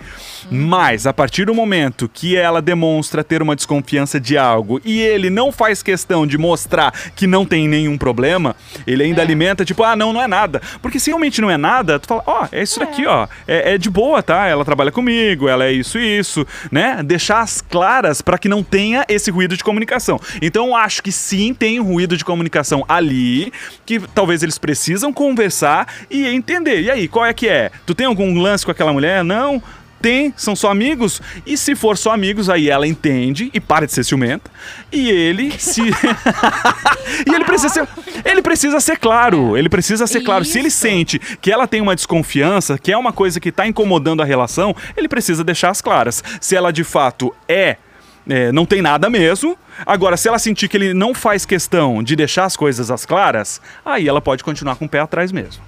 [0.53, 0.67] Hum.
[0.67, 5.31] Mas a partir do momento que ela demonstra ter uma desconfiança de algo e ele
[5.31, 8.55] não faz questão de mostrar que não tem nenhum problema,
[8.87, 9.25] ele ainda É.
[9.25, 10.61] alimenta tipo, ah, não, não é nada.
[10.83, 13.79] Porque se realmente não é nada, tu fala, ó, é isso daqui, ó, é, é
[13.79, 14.47] de boa, tá?
[14.47, 17.03] Ela trabalha comigo, ela é isso e isso, né?
[17.03, 20.21] Deixar as claras pra que não tenha esse ruído de comunicação.
[20.43, 23.53] Então eu acho que sim, tem um ruído de comunicação ali,
[23.87, 26.81] que talvez eles precisam conversar e entender.
[26.81, 27.71] E aí, qual é que é?
[27.87, 29.23] Tu tem algum lance com aquela mulher?
[29.23, 29.63] Não?
[30.01, 31.21] Tem, são só amigos.
[31.45, 34.51] E se for só amigos, aí ela entende e para de ser ciumenta.
[34.91, 35.83] E ele se.
[37.27, 37.89] e ele precisa ser.
[38.25, 39.59] Ele precisa ser claro.
[39.59, 40.45] Ele precisa ser claro.
[40.45, 40.79] Se ele Isso.
[40.79, 44.75] sente que ela tem uma desconfiança, que é uma coisa que tá incomodando a relação,
[44.97, 46.25] ele precisa deixar as claras.
[46.41, 47.77] Se ela de fato é.
[48.29, 49.57] É, não tem nada mesmo.
[49.85, 53.61] Agora, se ela sentir que ele não faz questão de deixar as coisas às claras,
[53.85, 55.63] aí ela pode continuar com o pé atrás mesmo.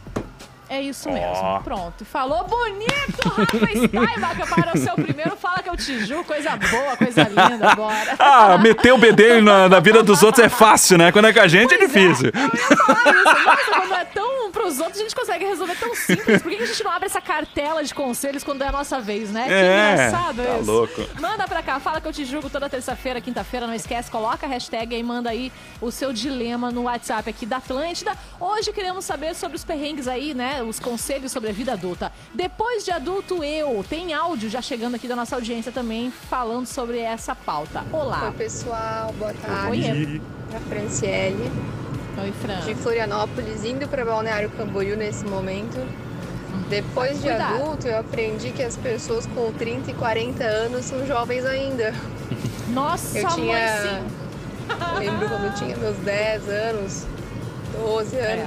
[0.73, 1.61] É isso mesmo.
[1.63, 2.03] Pronto.
[2.05, 6.25] Falou bonito, Rafa Steinbach, para o seu primeiro Fala que eu te juro.
[6.25, 7.75] Coisa boa, coisa linda.
[7.75, 8.15] Bora.
[8.19, 11.13] Ah, meter o bedelho na, na vida dos outros é fácil, né?
[11.13, 12.31] Quando é com a gente é Pois difícil.
[12.33, 13.45] Eu ia falar isso.
[13.45, 16.41] Nossa, quando é tão pros outros, a gente consegue resolver tão simples.
[16.43, 19.31] Por que a gente não abre essa cartela de conselhos quando é a nossa vez,
[19.31, 19.45] né?
[19.47, 20.71] Que É, engraçado tá isso.
[20.71, 21.03] louco.
[21.21, 24.49] Manda pra cá, fala que eu te julgo toda terça-feira, quinta-feira, não esquece, coloca a
[24.49, 28.13] hashtag aí, manda aí o seu dilema no WhatsApp aqui da Atlântida.
[28.39, 30.62] Hoje queremos saber sobre os perrengues aí, né?
[30.69, 32.13] Os conselhos sobre a vida adulta.
[32.35, 33.85] Depois de adulto, eu.
[33.89, 37.81] Tem áudio já chegando aqui da nossa audiência também, falando sobre essa pauta.
[37.93, 38.33] Oi, Olá.
[38.37, 39.71] pessoal, boa tarde.
[39.91, 40.21] Oi,
[40.57, 41.51] A Franciele,
[42.23, 42.61] Oi, Fran.
[42.61, 45.79] de Florianópolis, indo para Balneário Camboriú nesse momento.
[46.69, 47.55] Depois de Cuidado.
[47.63, 51.93] adulto, eu aprendi que as pessoas com 30 e 40 anos são jovens ainda.
[52.69, 53.83] Nossa, Eu mãe, tinha.
[53.83, 54.07] sim.
[54.93, 57.07] Eu lembro quando eu tinha meus 10 anos,
[57.79, 58.47] 12 É.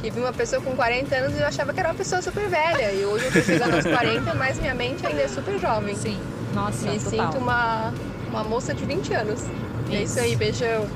[0.00, 2.48] que vi uma pessoa com 40 anos e eu achava que era uma pessoa super
[2.48, 2.92] velha.
[2.92, 5.94] E hoje eu tô chegando aos 40, mas minha mente ainda é super jovem.
[5.94, 6.18] Sim.
[6.54, 7.10] Nossa, Me total.
[7.32, 7.92] sinto uma,
[8.28, 9.44] uma moça de 20 anos.
[9.90, 10.86] É isso aí, beijão.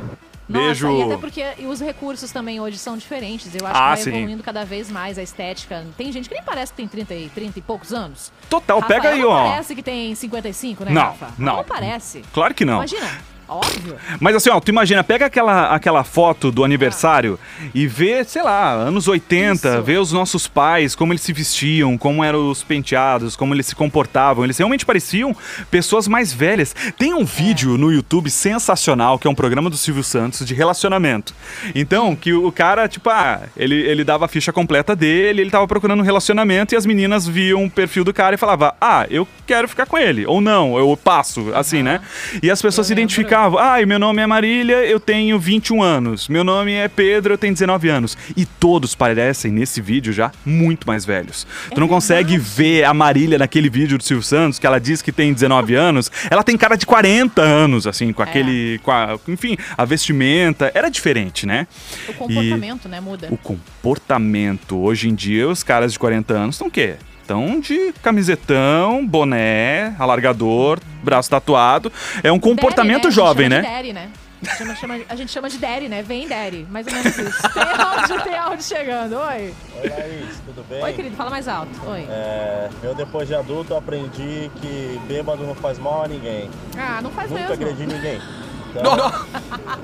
[0.47, 0.91] Nossa, Beijo.
[0.91, 3.55] e até porque os recursos também hoje são diferentes.
[3.55, 4.11] Eu acho Ah, que vai sim.
[4.11, 5.83] evoluindo cada vez mais a estética.
[5.97, 8.31] Tem gente que nem parece que tem 30 e, 30 e poucos anos.
[8.51, 9.49] Total, Rafael pega aí, não ó.
[9.49, 11.29] parece que tem 55, né, Não, Rafa?
[11.39, 11.57] não.
[11.57, 12.23] Não parece.
[12.33, 12.75] Claro que não.
[12.75, 13.09] Imagina,
[13.49, 13.97] óbvio.
[14.21, 17.39] Mas assim, ó, tu imagina, pega aquela, aquela foto do aniversário
[17.75, 19.83] e vê, sei lá, anos 80, Isso.
[19.83, 23.75] vê os nossos pais, como eles se vestiam, como eram os penteados, como eles se
[23.75, 24.45] comportavam.
[24.45, 25.37] Eles realmente pareciam
[25.71, 26.75] pessoas mais velhas.
[26.99, 31.35] Tem um vídeo no YouTube sensacional, que é um programa do Silvio Santos de relacionamento.
[31.75, 35.67] Então, que o cara, tipo, ah, ele, ele dava a ficha completa dele, ele tava
[35.67, 39.27] procurando um relacionamento e as meninas viam o perfil do cara e falavam, ah, eu
[39.47, 40.27] quero ficar com ele.
[40.27, 42.01] Ou não, eu passo, assim, né?
[42.43, 46.29] E as pessoas Eu se identificavam Ai, meu nome é Marília, eu tenho 21 anos.
[46.29, 48.17] Meu nome é Pedro, eu tenho 19 anos.
[48.35, 51.47] E todos parecem, nesse vídeo já, muito mais velhos.
[51.75, 55.13] Tu não consegue ver a Marília naquele vídeo do Silvio Santos, que ela diz que
[55.13, 56.11] tem 19 anos.
[56.31, 58.79] Ela tem cara de 40 anos, assim, com aquele.
[58.83, 60.73] Com a, enfim, a vestimenta.
[60.75, 61.67] Era diferente, né?
[62.09, 63.29] O comportamento, né, muda.
[63.31, 64.79] O comportamento.
[64.79, 66.97] Hoje em dia, os caras de 40 anos estão o quê?
[67.25, 71.91] Estão de camisetão, boné, alargador, braço tatuado.
[72.23, 73.63] É um comportamento Daddy, jovem, né?
[73.63, 73.71] né?
[73.73, 74.11] A gente chama de Daddy, né?
[74.43, 76.03] A gente chama, chama- a gente chama de Daddy, né?
[76.03, 77.43] Vem Daddy, mais ou menos isso.
[77.55, 79.17] Tem áudio, tem áudio chegando.
[79.17, 79.55] Oi.
[79.83, 80.83] Oi, Laís, tudo bem?
[80.85, 81.71] Oi, querido, fala mais alto.
[81.87, 82.07] Oi.
[82.11, 86.51] É, eu, depois de adulto, aprendi que bêbado não faz mal a ninguém.
[86.77, 87.55] Ah, não faz Nunca mesmo.
[87.55, 88.21] agredi ninguém.
[88.75, 88.93] Então,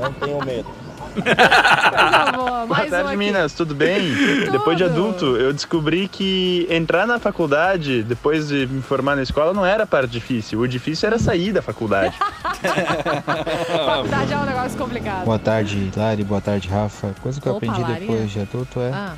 [0.00, 0.66] não tenho medo.
[1.12, 3.16] Coisa boa, Boa mais um tarde, aqui.
[3.16, 4.12] Minas, tudo bem?
[4.50, 9.52] Depois de adulto, eu descobri que entrar na faculdade, depois de me formar na escola,
[9.52, 10.60] não era a parte difícil.
[10.60, 12.14] O difícil era sair da faculdade.
[13.86, 15.24] Faculdade é um negócio complicado.
[15.24, 16.24] Boa tarde, Lari.
[16.24, 17.14] Boa tarde, Rafa.
[17.22, 18.00] Coisa que eu Opa, aprendi Lari.
[18.06, 19.14] depois de adulto é Ah,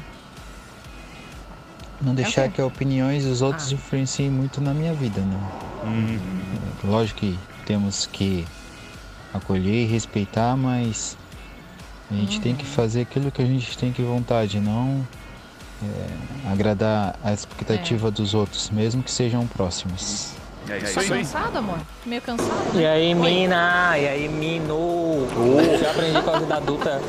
[2.01, 2.57] não deixar o quê?
[2.57, 3.75] que opiniões dos outros Ah.
[3.75, 6.19] influenciem muito na minha vida, né?
[6.85, 8.45] Lógico que temos que
[9.35, 11.17] acolher e respeitar, mas
[12.13, 15.07] a gente tem que fazer aquilo que a gente tem que vontade, não
[15.83, 18.11] é, agradar a expectativa É.
[18.11, 20.33] dos outros, mesmo que sejam próximos.
[20.69, 21.79] É tá cansado, amor?
[22.07, 22.51] Meio cansado?
[22.75, 22.89] E né?
[22.93, 23.21] aí, Oi.
[23.21, 23.99] mina?
[23.99, 24.75] E aí, mino?
[24.75, 25.27] O
[25.79, 27.03] que eu aprendi com a vida adulta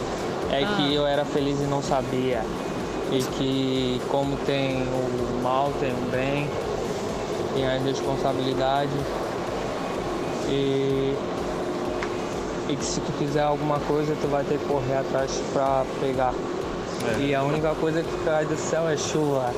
[0.52, 0.76] é Ah.
[0.76, 2.42] que eu era feliz e não sabia.
[3.12, 6.50] E que como tem o mal, tem o bem,
[7.54, 8.89] tem a responsabilidade.
[10.50, 11.13] E,
[12.69, 16.34] e que se tu quiser alguma coisa, tu vai ter que correr atrás pra pegar.
[17.19, 19.52] E a única coisa que cai do céu é chuva.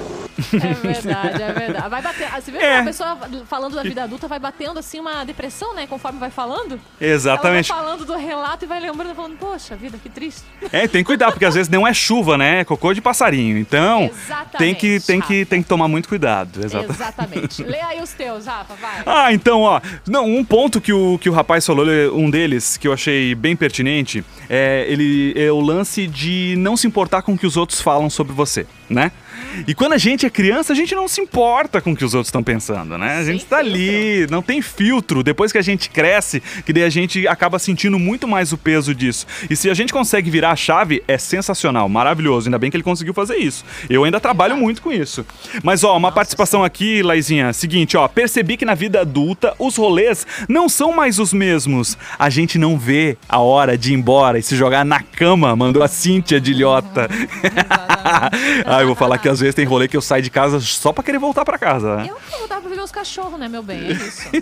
[0.54, 1.90] É verdade, é verdade.
[1.90, 2.28] Vai bater.
[2.32, 2.80] ah, Você vê que É.
[2.80, 3.18] a pessoa
[3.48, 5.88] falando da vida adulta vai batendo assim uma depressão, né?
[5.88, 6.80] Conforme vai falando.
[7.00, 7.72] Exatamente.
[7.72, 10.42] Ela vai falando do relato e vai lembrando, falando, poxa vida, que triste.
[10.72, 12.60] É, tem que cuidar, porque às vezes não é chuva, né?
[12.62, 13.58] É cocô de passarinho.
[13.58, 16.64] Então, Exatamente, tem que, tem, que, tem que tomar muito cuidado.
[16.64, 16.92] Exato.
[16.92, 17.64] Exatamente.
[17.64, 19.04] Lê aí os teus, Rafa, vai.
[19.06, 19.80] Ah, então, ó.
[20.08, 23.56] Não, um ponto que o, que o rapaz falou, um deles, que eu achei bem
[23.56, 27.80] pertinente, é, ele, é o lance de não se importar com o que os outros
[27.82, 29.12] falam sobre você, né?
[29.68, 32.14] E quando a gente é criança, a gente não se importa com o que os
[32.14, 33.18] outros estão pensando, né?
[33.18, 35.24] A gente tá ali, não tem filtro.
[35.24, 38.94] Depois que a gente cresce, que daí a gente acaba sentindo muito mais o peso
[38.94, 39.26] disso.
[39.50, 42.48] E se a gente consegue virar a chave, é sensacional, maravilhoso.
[42.48, 43.64] Ainda bem que ele conseguiu fazer isso.
[43.90, 45.26] Eu ainda trabalho muito com isso.
[45.64, 47.54] Mas, ó, uma participação aqui, Laizinha.
[47.54, 48.08] Seguinte, ó.
[48.08, 51.98] Percebi que na vida adulta os rolês não são mais os mesmos.
[52.18, 55.84] A gente não vê a hora de ir embora e se jogar na cama, mandou
[55.84, 57.10] a Cíntia de Ilhota.
[58.66, 60.92] ah, eu vou falar que às vezes tem rolê que eu saio de casa só
[60.92, 62.08] pra querer voltar pra casa, né?
[62.10, 63.88] Eu vou voltar pra ver meus cachorros, né, meu bem?
[63.88, 64.30] É isso.
[64.32, 64.42] Bem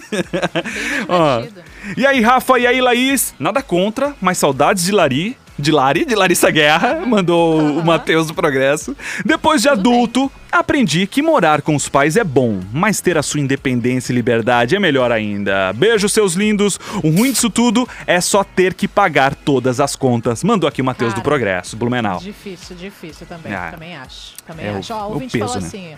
[1.10, 1.64] Ó, divertido.
[1.98, 3.34] E aí, Rafa, e aí, Laís?
[3.40, 5.38] Nada contra, mas saudades de Lari.
[5.58, 8.98] De Lari, de Larissa Guerra, mandou o Matheus do Progresso.
[9.24, 13.40] Depois de adulto, aprendi que morar com os pais é bom, mas ter a sua
[13.40, 15.72] independência e liberdade é melhor ainda.
[15.74, 16.80] Beijo, seus lindos.
[17.04, 20.44] O ruim disso tudo é só ter que pagar todas as contas.
[20.44, 22.18] Mandou aqui o Matheus do Progresso, Blumenau.
[22.18, 23.54] Difícil, difícil também.
[23.54, 24.34] Ah, também acho.
[24.48, 24.92] Também é o- acho.
[24.94, 25.68] Ó, o o ouvinte peso, falou né?
[25.68, 25.96] assim.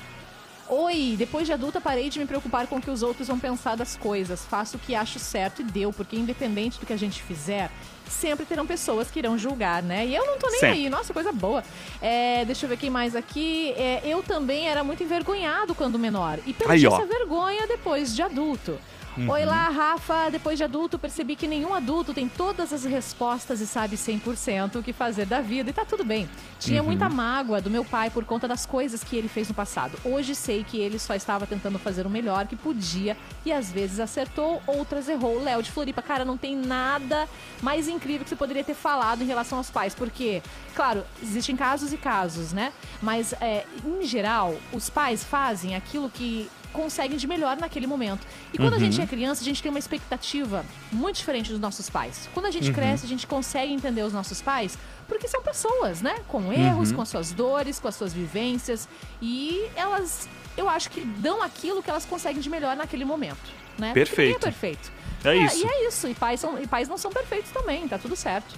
[0.68, 3.76] Oi, depois de adulta parei de me preocupar com o que os outros vão pensar
[3.78, 4.44] das coisas.
[4.50, 7.70] Faço o que acho certo e deu, porque independente do que a gente fizer,
[8.10, 10.06] sempre terão pessoas que irão julgar, né?
[10.06, 10.80] E eu não tô nem Sempre.
[10.80, 11.64] aí, nossa, coisa boa.
[12.02, 13.74] É, deixa eu ver quem mais aqui.
[13.78, 16.40] É, eu também era muito envergonhado quando menor.
[16.46, 18.78] E perdi Aí, essa vergonha depois de adulto.
[19.18, 19.30] Uhum.
[19.30, 20.30] Oi lá, Rafa.
[20.30, 24.84] Depois de adulto, percebi que nenhum adulto tem todas as respostas e sabe 100% o
[24.84, 25.70] que fazer da vida.
[25.70, 26.30] E tá tudo bem.
[26.60, 26.88] Tinha Uhum.
[26.90, 29.98] muita mágoa do meu pai por conta das coisas que ele fez no passado.
[30.04, 34.00] Hoje sei que ele só estava tentando fazer o melhor que podia e às vezes
[34.00, 35.42] acertou, outras errou.
[35.42, 37.28] Léo de Floripa, cara, não tem nada
[37.62, 40.42] mais incrível que você poderia ter falado em relação aos pais, porque,
[40.76, 42.74] claro, existem casos e casos, né?
[43.02, 48.26] Mas, é, em geral, os pais fazem aquilo que conseguem de melhor naquele momento.
[48.54, 48.84] E quando a Uhum.
[48.84, 52.30] gente é criança, a gente tem uma expectativa muito diferente dos nossos pais.
[52.34, 52.74] Quando a gente Uhum.
[52.74, 56.16] cresce, a gente consegue entender os nossos pais porque são pessoas, né?
[56.28, 56.96] Com erros, Uhum.
[56.98, 58.88] com as suas dores, com as suas vivências.
[59.22, 63.38] E elas, eu acho que dão aquilo que elas conseguem de melhor naquele momento,
[63.78, 63.88] né?
[63.90, 64.38] Ninguém Perfeito.
[64.38, 64.92] é perfeito.
[65.24, 65.66] É isso.
[65.66, 66.08] E é isso.
[66.08, 68.54] E pais, são, e pais não são perfeitos também, tá tudo certo.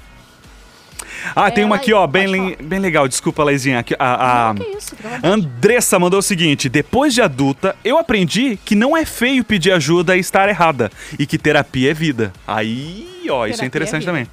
[1.35, 3.07] Ah, tem uma aqui, ó, bem, bem legal.
[3.07, 3.79] Desculpa, Laizinha.
[3.79, 4.95] Aqui, a, a- Não, isso.
[5.23, 10.15] Andressa mandou o seguinte: depois de adulta, eu aprendi que não é feio pedir ajuda
[10.15, 10.91] e estar errada.
[11.17, 12.33] E que terapia é vida.
[12.47, 14.11] Aí, ó, isso Terapia é interessante vida.
[14.11, 14.27] também.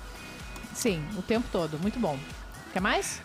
[0.74, 1.78] Sim, o tempo todo.
[1.80, 2.18] Muito bom.
[2.72, 3.20] Quer mais?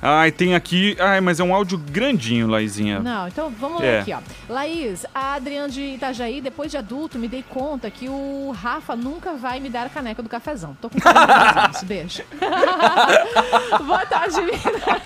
[0.00, 0.96] Ai, tem aqui.
[1.00, 3.00] Ai, mas é um áudio grandinho, Laizinha.
[3.00, 4.00] Não, então vamos É.
[4.00, 4.20] aqui, ó.
[4.48, 9.34] Laís, a Adriana de Itajaí, depois de adulto, me dei conta que o Rafa nunca
[9.34, 10.76] vai me dar a caneca do cafezão.
[10.80, 12.22] Tô com 40 anos, beijo.
[13.84, 15.02] Boa tarde, meninas.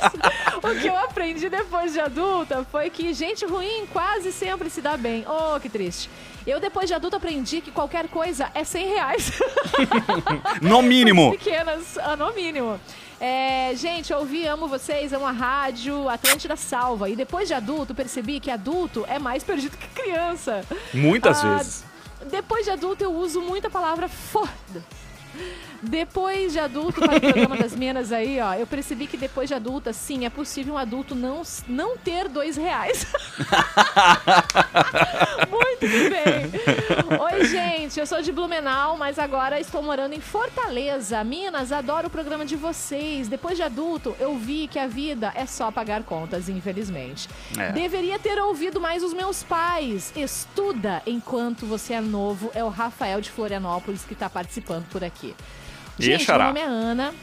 [0.62, 4.96] O que eu aprendi depois de adulta foi que gente ruim quase sempre se dá
[4.96, 5.24] bem.
[5.26, 6.10] Oh, que triste.
[6.46, 9.32] Eu, depois de adulto, aprendi que qualquer coisa é 100 reais.
[10.60, 11.30] No mínimo.
[11.32, 12.78] Pequenas, ah, no mínimo.
[13.24, 17.08] É, gente, eu ouvi, amo vocês, amo a rádio, Atlântida salva.
[17.08, 20.64] E depois de adulto, percebi que adulto é mais perdido que criança.
[20.92, 21.84] Muitas Ah, vezes.
[22.28, 24.50] Depois de adulto, eu uso muito a palavra foda.
[25.80, 29.54] Depois de adulto, para o programa das Minas aí, ó, eu percebi que depois de
[29.54, 33.06] adulta, sim, é possível um adulto não, não ter dois reais.
[35.48, 36.50] Muito bem.
[37.20, 41.22] Oi, gente, eu sou de Blumenau, mas agora estou morando em Fortaleza.
[41.24, 43.28] Minas, adoro o programa de vocês.
[43.28, 47.28] Depois de adulto, eu vi que a vida é só pagar contas, infelizmente.
[47.58, 47.72] É.
[47.72, 50.12] Deveria ter ouvido mais os meus pais.
[50.16, 52.50] Estuda enquanto você é novo.
[52.54, 55.34] É o Rafael de Florianópolis que está participando por aqui.
[55.98, 57.14] Gente, meu nome é Ana.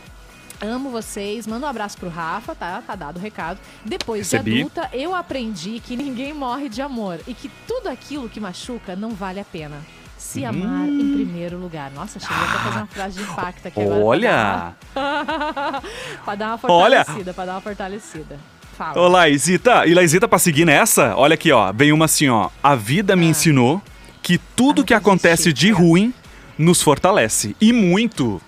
[0.61, 1.47] Amo vocês.
[1.47, 2.83] Manda um abraço pro Rafa, tá?
[2.85, 3.59] Tá dado o recado.
[3.85, 4.51] Depois Recebi.
[4.55, 8.95] de adulta, eu aprendi que ninguém morre de amor e que tudo aquilo que machuca
[8.95, 9.77] não vale a pena.
[10.17, 11.89] Se amar em primeiro lugar.
[11.91, 14.03] Nossa, cheguei até a fazer uma frase de impacto aqui agora.
[14.03, 14.73] Olha!
[16.25, 17.03] pra dar uma Olha!
[17.05, 18.37] fortalecida, pra dar uma fortalecida.
[18.77, 18.99] Fala.
[19.01, 19.85] Ô, Laizita.
[19.87, 21.71] E Laizita, pra seguir nessa, olha aqui, ó.
[21.71, 22.49] Vem uma assim, ó.
[22.61, 23.15] A vida Ah.
[23.15, 23.81] me ensinou
[24.21, 26.13] que tudo que acontece de ruim
[26.57, 27.55] nos fortalece.
[27.59, 28.41] E muito.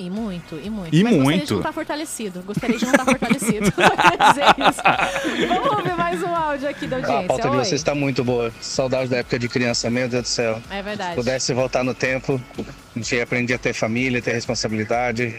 [0.00, 0.94] E muito, e muito.
[0.96, 1.50] E Mas gostaria de muito.
[1.52, 2.42] não estar fortalecido.
[2.42, 3.66] Gostaria de não estar fortalecido.
[3.66, 5.48] Só queria dizer isso.
[5.48, 7.26] Vamos ouvir mais um áudio aqui da A audiência.
[7.28, 7.64] pauta de Oi.
[7.64, 8.50] vocês está muito boa.
[8.62, 10.58] Saudade da época de criança, meu Deus do céu.
[10.70, 11.10] É verdade.
[11.10, 15.36] Se pudesse voltar no tempo, a gente ia aprender a ter família, ter responsabilidade.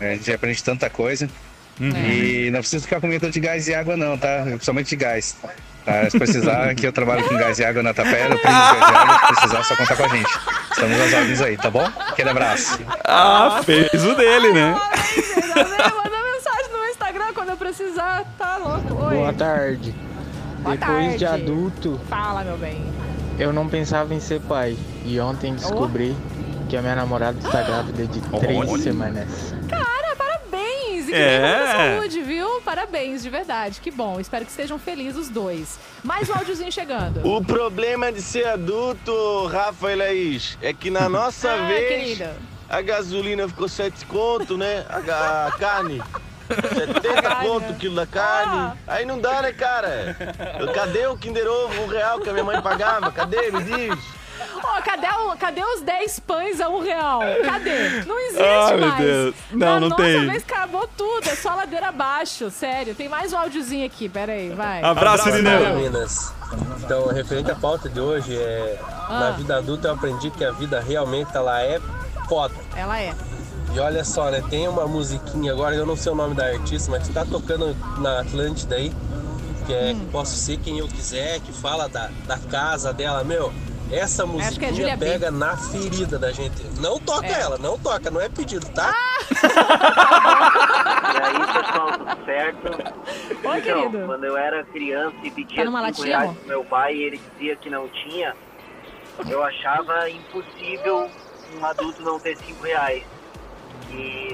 [0.00, 1.28] É, A gente aprende tanta coisa.
[1.80, 1.88] Uhum.
[1.90, 4.42] E não precisa ficar com medo de gás e água, não, tá?
[4.44, 5.36] Principalmente de gás.
[5.84, 6.10] Tá?
[6.10, 8.94] Se precisar, que eu trabalho com gás e água na tapera, eu tenho gás e
[8.94, 10.38] água, se precisar, é só contar com a gente.
[10.70, 11.88] Estamos às ordens aí, tá bom?
[12.08, 12.78] Aquele abraço.
[13.04, 14.72] Ah, fez o dele, né?
[14.72, 18.24] Manda mensagem no Instagram quando eu precisar.
[18.38, 19.04] Tá louco.
[19.06, 19.14] Oi.
[19.16, 19.94] Boa tarde.
[20.60, 21.42] Boa Depois de tarde.
[21.44, 22.84] adulto, Fala, meu bem.
[23.38, 24.76] eu não pensava em ser pai.
[25.04, 26.14] E ontem descobri
[26.68, 28.82] que a minha namorada está grávida de três Olha.
[28.82, 29.54] semanas.
[29.70, 31.08] Cara, parabéns!
[31.08, 31.94] E que É.
[31.96, 32.37] saúde, viu?
[32.68, 33.80] Parabéns, de verdade.
[33.80, 34.20] Que bom.
[34.20, 35.78] Espero que estejam felizes os dois.
[36.04, 37.26] Mais um áudiozinho chegando.
[37.26, 42.36] O problema de ser adulto, Rafa e Laís, é que na nossa Ah, vez querida.
[42.68, 44.84] a gasolina ficou 7 conto, né?
[44.90, 46.02] A, a carne.
[46.50, 48.78] 70 conto o quilo da carne.
[48.86, 50.14] Aí não dá, né, cara?
[50.74, 53.10] Cadê o Kinder Ovo, um real que a minha mãe pagava?
[53.10, 53.50] Cadê?
[53.50, 54.17] Me diz.
[54.62, 57.20] Ó, cadê, o- cadê os 10 pães a um real?
[57.44, 58.02] Cadê?
[58.06, 58.96] Não existe meu mais.
[59.04, 59.34] Deus.
[59.50, 60.26] Não, Na não nossa tem.
[60.28, 62.94] vez acabou tudo, é só ladeira abaixo, sério.
[62.94, 64.82] Tem mais um áudiozinho aqui, pera aí, vai.
[64.82, 65.76] Abraço, Irineu.
[65.76, 66.32] Minas.
[66.84, 69.20] Então, referente à pauta de hoje, é, Ah.
[69.20, 71.80] na vida adulta eu aprendi que a vida realmente ela é
[72.28, 72.54] foda.
[72.74, 73.14] Ela é.
[73.74, 74.42] E olha só, né?
[74.48, 77.76] Tem uma musiquinha agora, eu não sei o nome da artista, mas que tá tocando
[77.98, 78.90] na Atlântida aí,
[79.66, 80.06] que é Hum.
[80.10, 83.52] Posso Ser Quem Eu Quiser, que fala da, da casa dela, meu.
[83.90, 85.06] Essa é musiquinha B.
[85.06, 86.62] pega na ferida da gente.
[86.80, 87.40] Não toca É.
[87.40, 88.92] ela, não toca, não é pedido, tá?
[89.30, 92.68] E aí, pessoal, tudo certo?
[92.68, 94.06] Oi, então, querido.
[94.06, 97.02] quando eu era criança e pedia Tá numa 5 latinha, reais pro meu pai e
[97.02, 98.34] ele dizia que não tinha,
[99.28, 101.10] eu achava impossível
[101.58, 103.02] um adulto não ter 5 reais.
[103.90, 104.28] E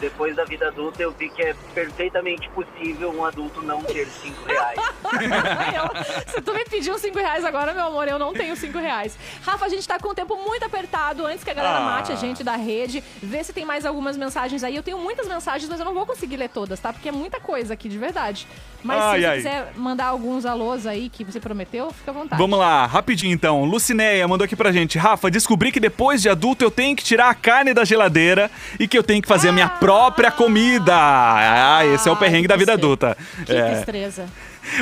[0.00, 4.44] depois da vida adulta eu vi que é perfeitamente possível um adulto não ter 5
[4.46, 4.78] reais.
[5.74, 9.16] Eu- se tu me pediu 5 reais agora, meu amor, eu não tenho 5 reais.
[9.44, 11.26] Rafa, a gente tá com o tempo muito apertado.
[11.26, 11.80] Antes que a galera Ah.
[11.96, 14.74] mate a gente da rede, vê se tem mais algumas mensagens aí.
[14.76, 16.92] Eu tenho muitas mensagens, mas eu não vou conseguir ler todas, tá?
[16.92, 18.46] Porque é muita coisa aqui, de verdade.
[18.82, 19.36] Mas Ai, se você ai.
[19.36, 22.40] quiser mandar alguns alôs aí que você prometeu, fica à vontade.
[22.40, 23.64] Vamos lá, rapidinho então.
[23.64, 24.96] Lucinéia mandou aqui pra gente.
[24.96, 28.88] Rafa, descobri que depois de adulto eu tenho que tirar a carne da geladeira e
[28.90, 30.94] que eu tenho que fazer a minha própria comida.
[30.94, 33.16] Ah, esse é o perrengue da vida adulta.
[33.46, 33.74] Que É.
[33.74, 34.26] destreza.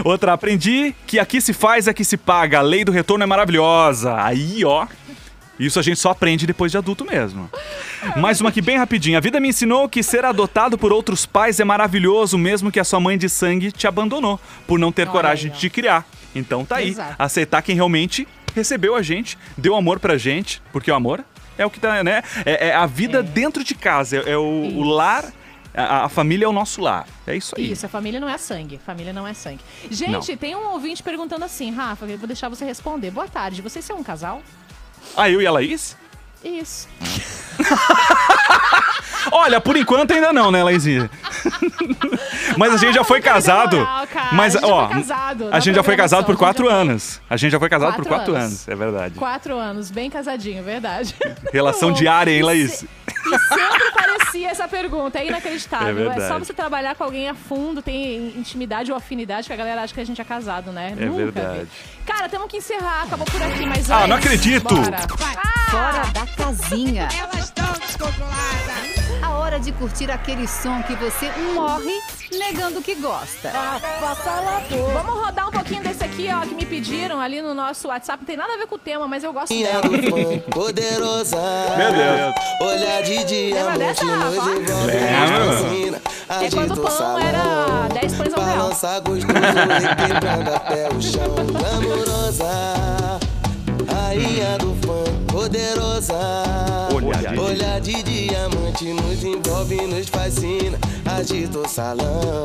[0.05, 2.59] Outra, aprendi que aqui se faz, aqui se paga.
[2.59, 4.17] A lei do retorno é maravilhosa.
[4.21, 4.87] Aí, ó.
[5.59, 7.51] Isso a gente só aprende depois de adulto mesmo.
[8.17, 9.19] Mais uma aqui bem rapidinho.
[9.19, 12.85] A vida me ensinou que ser adotado por outros pais é maravilhoso, mesmo que a
[12.85, 16.07] sua mãe de sangue te abandonou, por não ter Olha coragem aí, de te criar.
[16.35, 16.91] Então tá aí.
[16.91, 17.17] Exato.
[17.19, 21.25] Aceitar quem realmente recebeu a gente, deu amor pra gente, porque o amor
[21.59, 22.23] é o que tá, né?
[22.47, 25.25] É, é a vida dentro de casa, é, é o, o lar.
[25.75, 27.07] A, a família é o nosso lar.
[27.27, 27.71] É isso aí.
[27.71, 28.81] Isso, a família não é sangue.
[28.85, 29.61] Família não é sangue.
[29.91, 30.37] Gente, Não.
[30.37, 33.11] tem um ouvinte perguntando assim, Rafa, vou deixar você responder.
[33.11, 34.43] Boa tarde, vocês são um casal?
[35.17, 35.97] Ah, eu e a Laís?
[36.43, 36.89] Isso.
[39.31, 41.11] Olha, por enquanto ainda não, né, Laizinha?
[42.57, 43.77] Mas a gente já foi casado.
[43.79, 44.29] moral, cara.
[44.33, 47.21] Mas, A gente já ó, foi casado a gente já foi casado por quatro anos.
[47.29, 48.45] A gente já foi casado por Quatro anos.
[48.47, 49.15] anos, é verdade.
[49.15, 51.15] Quatro anos, bem casadinho, verdade.
[51.53, 52.83] Relação diária, hein, Laís?
[52.83, 56.11] E sempre parecia essa pergunta, é inacreditável.
[56.11, 59.57] É É, só você trabalhar com alguém a fundo, tem intimidade ou afinidade, que a
[59.57, 60.95] galera acha que a gente é casado, né?
[60.99, 61.61] É Nunca verdade.
[61.61, 61.67] vi.
[62.09, 64.75] Cara, temos que encerrar, acabou por aqui, mas Ah, antes, não acredito!
[64.75, 64.99] Bora.
[65.71, 67.09] Fora da casinha.
[67.21, 68.89] Elas estão descontroladas.
[69.23, 72.01] A hora de curtir aquele som que você morre
[72.33, 73.53] negando que gosta.
[74.95, 78.21] Vamos rodar um pouquinho desse aqui, ó, que me pediram ali no nosso WhatsApp.
[78.21, 79.83] Não tem nada a ver com o tema, mas eu gosto dela.
[80.51, 81.37] Poderosa.
[81.77, 82.73] Meu Deus.
[82.73, 84.51] Olhar de Lembra dessa, diamante Rafa?
[84.51, 86.01] Lembro.
[86.29, 88.59] É quando o pão era 10 pães ao real.
[88.59, 89.27] Balança gostoso,
[89.89, 91.35] requebrando até o chão.
[91.99, 93.19] Glamourosa,
[93.91, 96.15] rainha do funk, poderosa.
[96.95, 100.79] Olhar de- Olhar de diamante nos envolve, nos fascina.
[101.05, 102.45] Agita o salão,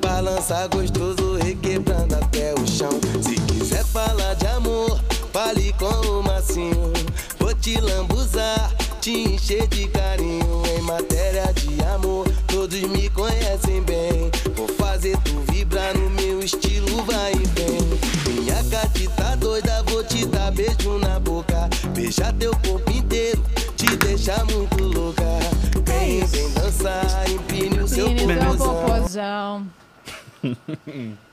[0.00, 2.90] balança gostoso, requebrando até o chão.
[3.22, 5.00] Se quiser falar de amor,
[5.32, 6.92] fale com o macinho.
[7.40, 10.62] Vou te lambuzar, te encher de carinho.
[10.78, 14.30] Em matéria de amor, todos me conhecem bem.
[14.54, 17.85] Vou fazer tu vibrar no meu estilo, vai e vem.
[18.86, 21.68] Cati tá doida, vou te dar beijo na boca.
[21.92, 23.44] Beijar teu corpo inteiro,
[23.76, 25.24] te deixar muito louca.
[25.84, 29.66] Vem, vem dançar, empine o seu é popozão.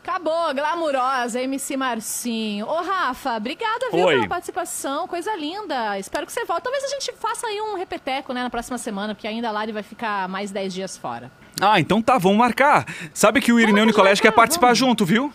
[0.02, 2.66] Acabou, glamurosa, MC Marcinho.
[2.66, 4.16] Ô, Rafa, obrigada, viu, Oi.
[4.16, 5.08] pela participação.
[5.08, 6.00] Coisa linda.
[6.00, 6.64] Espero que você volte.
[6.64, 9.72] Talvez a gente faça aí um repeteco, né, na próxima semana, porque ainda a Lari
[9.72, 11.32] vai ficar mais 10 dias fora.
[11.62, 12.88] Ah, então tá, vamos marcar.
[13.14, 15.32] Sabe que o Irineu Nicolete quer participar junto, viu?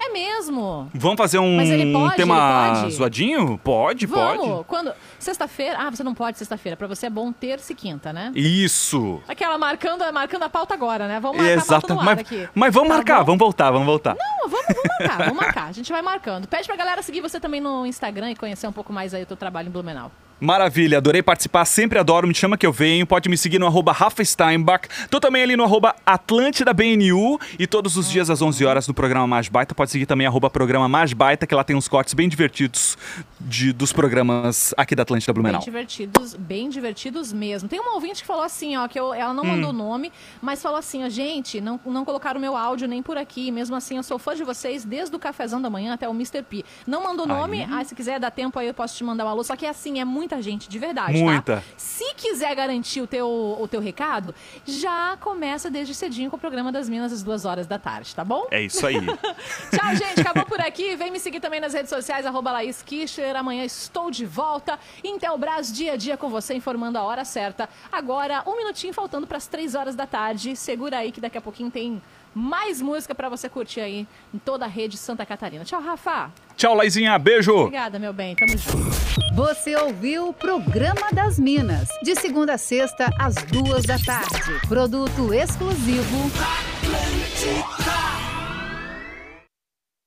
[0.00, 0.88] É mesmo?
[0.94, 2.94] Vamos fazer um, Mas ele pode, tema ele pode?
[2.94, 3.58] zoadinho?
[3.62, 4.46] Pode, Vamos.
[4.48, 4.64] pode.
[4.64, 4.92] Quando?
[5.32, 5.76] Sexta-feira?
[5.78, 6.74] Ah, você não pode sexta-feira.
[6.74, 8.32] Pra você é bom terça e quinta, né?
[8.34, 9.20] Isso.
[9.28, 11.20] Aquela marcando, marcando a pauta agora, né?
[11.20, 11.94] Vamos marcar a pauta Exato.
[11.94, 12.48] no ar Mas, aqui.
[12.54, 13.24] mas vamos Tá marcar, bom?
[13.26, 14.16] vamos voltar, vamos voltar.
[14.16, 15.64] Não, vamos, vamos marcar, vamos marcar.
[15.68, 16.48] A gente vai marcando.
[16.48, 19.26] Pede pra galera seguir você também no Instagram e conhecer um pouco mais aí o
[19.26, 20.10] teu trabalho em Blumenau.
[20.40, 23.90] Maravilha, adorei participar, sempre adoro, me chama que eu venho, pode me seguir no arroba
[23.90, 28.64] Rafa Steinbach, tô também ali no arroba Atlântida BNU e todos os dias às 11
[28.64, 31.74] horas no programa Mais Baita, pode seguir também arroba programa Mais Baita, que lá tem
[31.74, 32.96] uns cortes bem divertidos
[33.40, 35.60] de, dos programas aqui da Atlântida Blumenau.
[35.60, 37.68] Bem divertidos, bem divertidos mesmo.
[37.68, 39.48] Tem uma ouvinte que falou assim, ó, que eu- ela não Hum.
[39.48, 43.02] mandou o nome, mas falou assim, ó, gente, não, não colocaram o meu áudio nem
[43.02, 43.50] por aqui.
[43.50, 46.42] Mesmo assim, eu sou fã de vocês desde o cafezão da manhã até o Mr.
[46.42, 46.64] P.
[46.86, 47.68] Não mandou o nome, Aí.
[47.72, 49.42] ah, se quiser dar tempo aí eu posso te mandar um alô.
[49.44, 51.56] Só que é assim, é muita gente, de verdade, Muita.
[51.56, 51.62] tá?
[51.76, 53.28] Se quiser garantir o teu,
[53.60, 57.66] o teu recado, já começa desde cedinho com o programa das Minas às duas horas
[57.66, 58.46] da tarde, tá bom?
[58.50, 58.96] É isso aí.
[59.70, 60.20] Tchau, gente.
[60.20, 60.96] Acabou por aqui.
[60.96, 63.34] Vem me seguir também nas redes sociais, arroba Laís Kischer.
[63.36, 64.78] Amanhã estou de volta.
[65.02, 67.68] Intelbras, dia a dia com você, informando a hora certa.
[67.90, 70.56] Agora, um minutinho faltando para as três horas da tarde.
[70.56, 72.00] Segura aí que daqui a pouquinho tem
[72.34, 75.64] mais música para você curtir aí em toda a rede Santa Catarina.
[75.64, 76.30] Tchau, Rafa.
[76.56, 77.52] Tchau, Laizinha, beijo.
[77.52, 78.36] Obrigada, meu bem.
[78.36, 78.98] Tamo junto.
[79.34, 84.60] Você ouviu o Programa das Minas, de segunda a sexta, às duas da tarde.
[84.68, 86.30] Produto exclusivo.
[86.36, 88.07] Atlântica.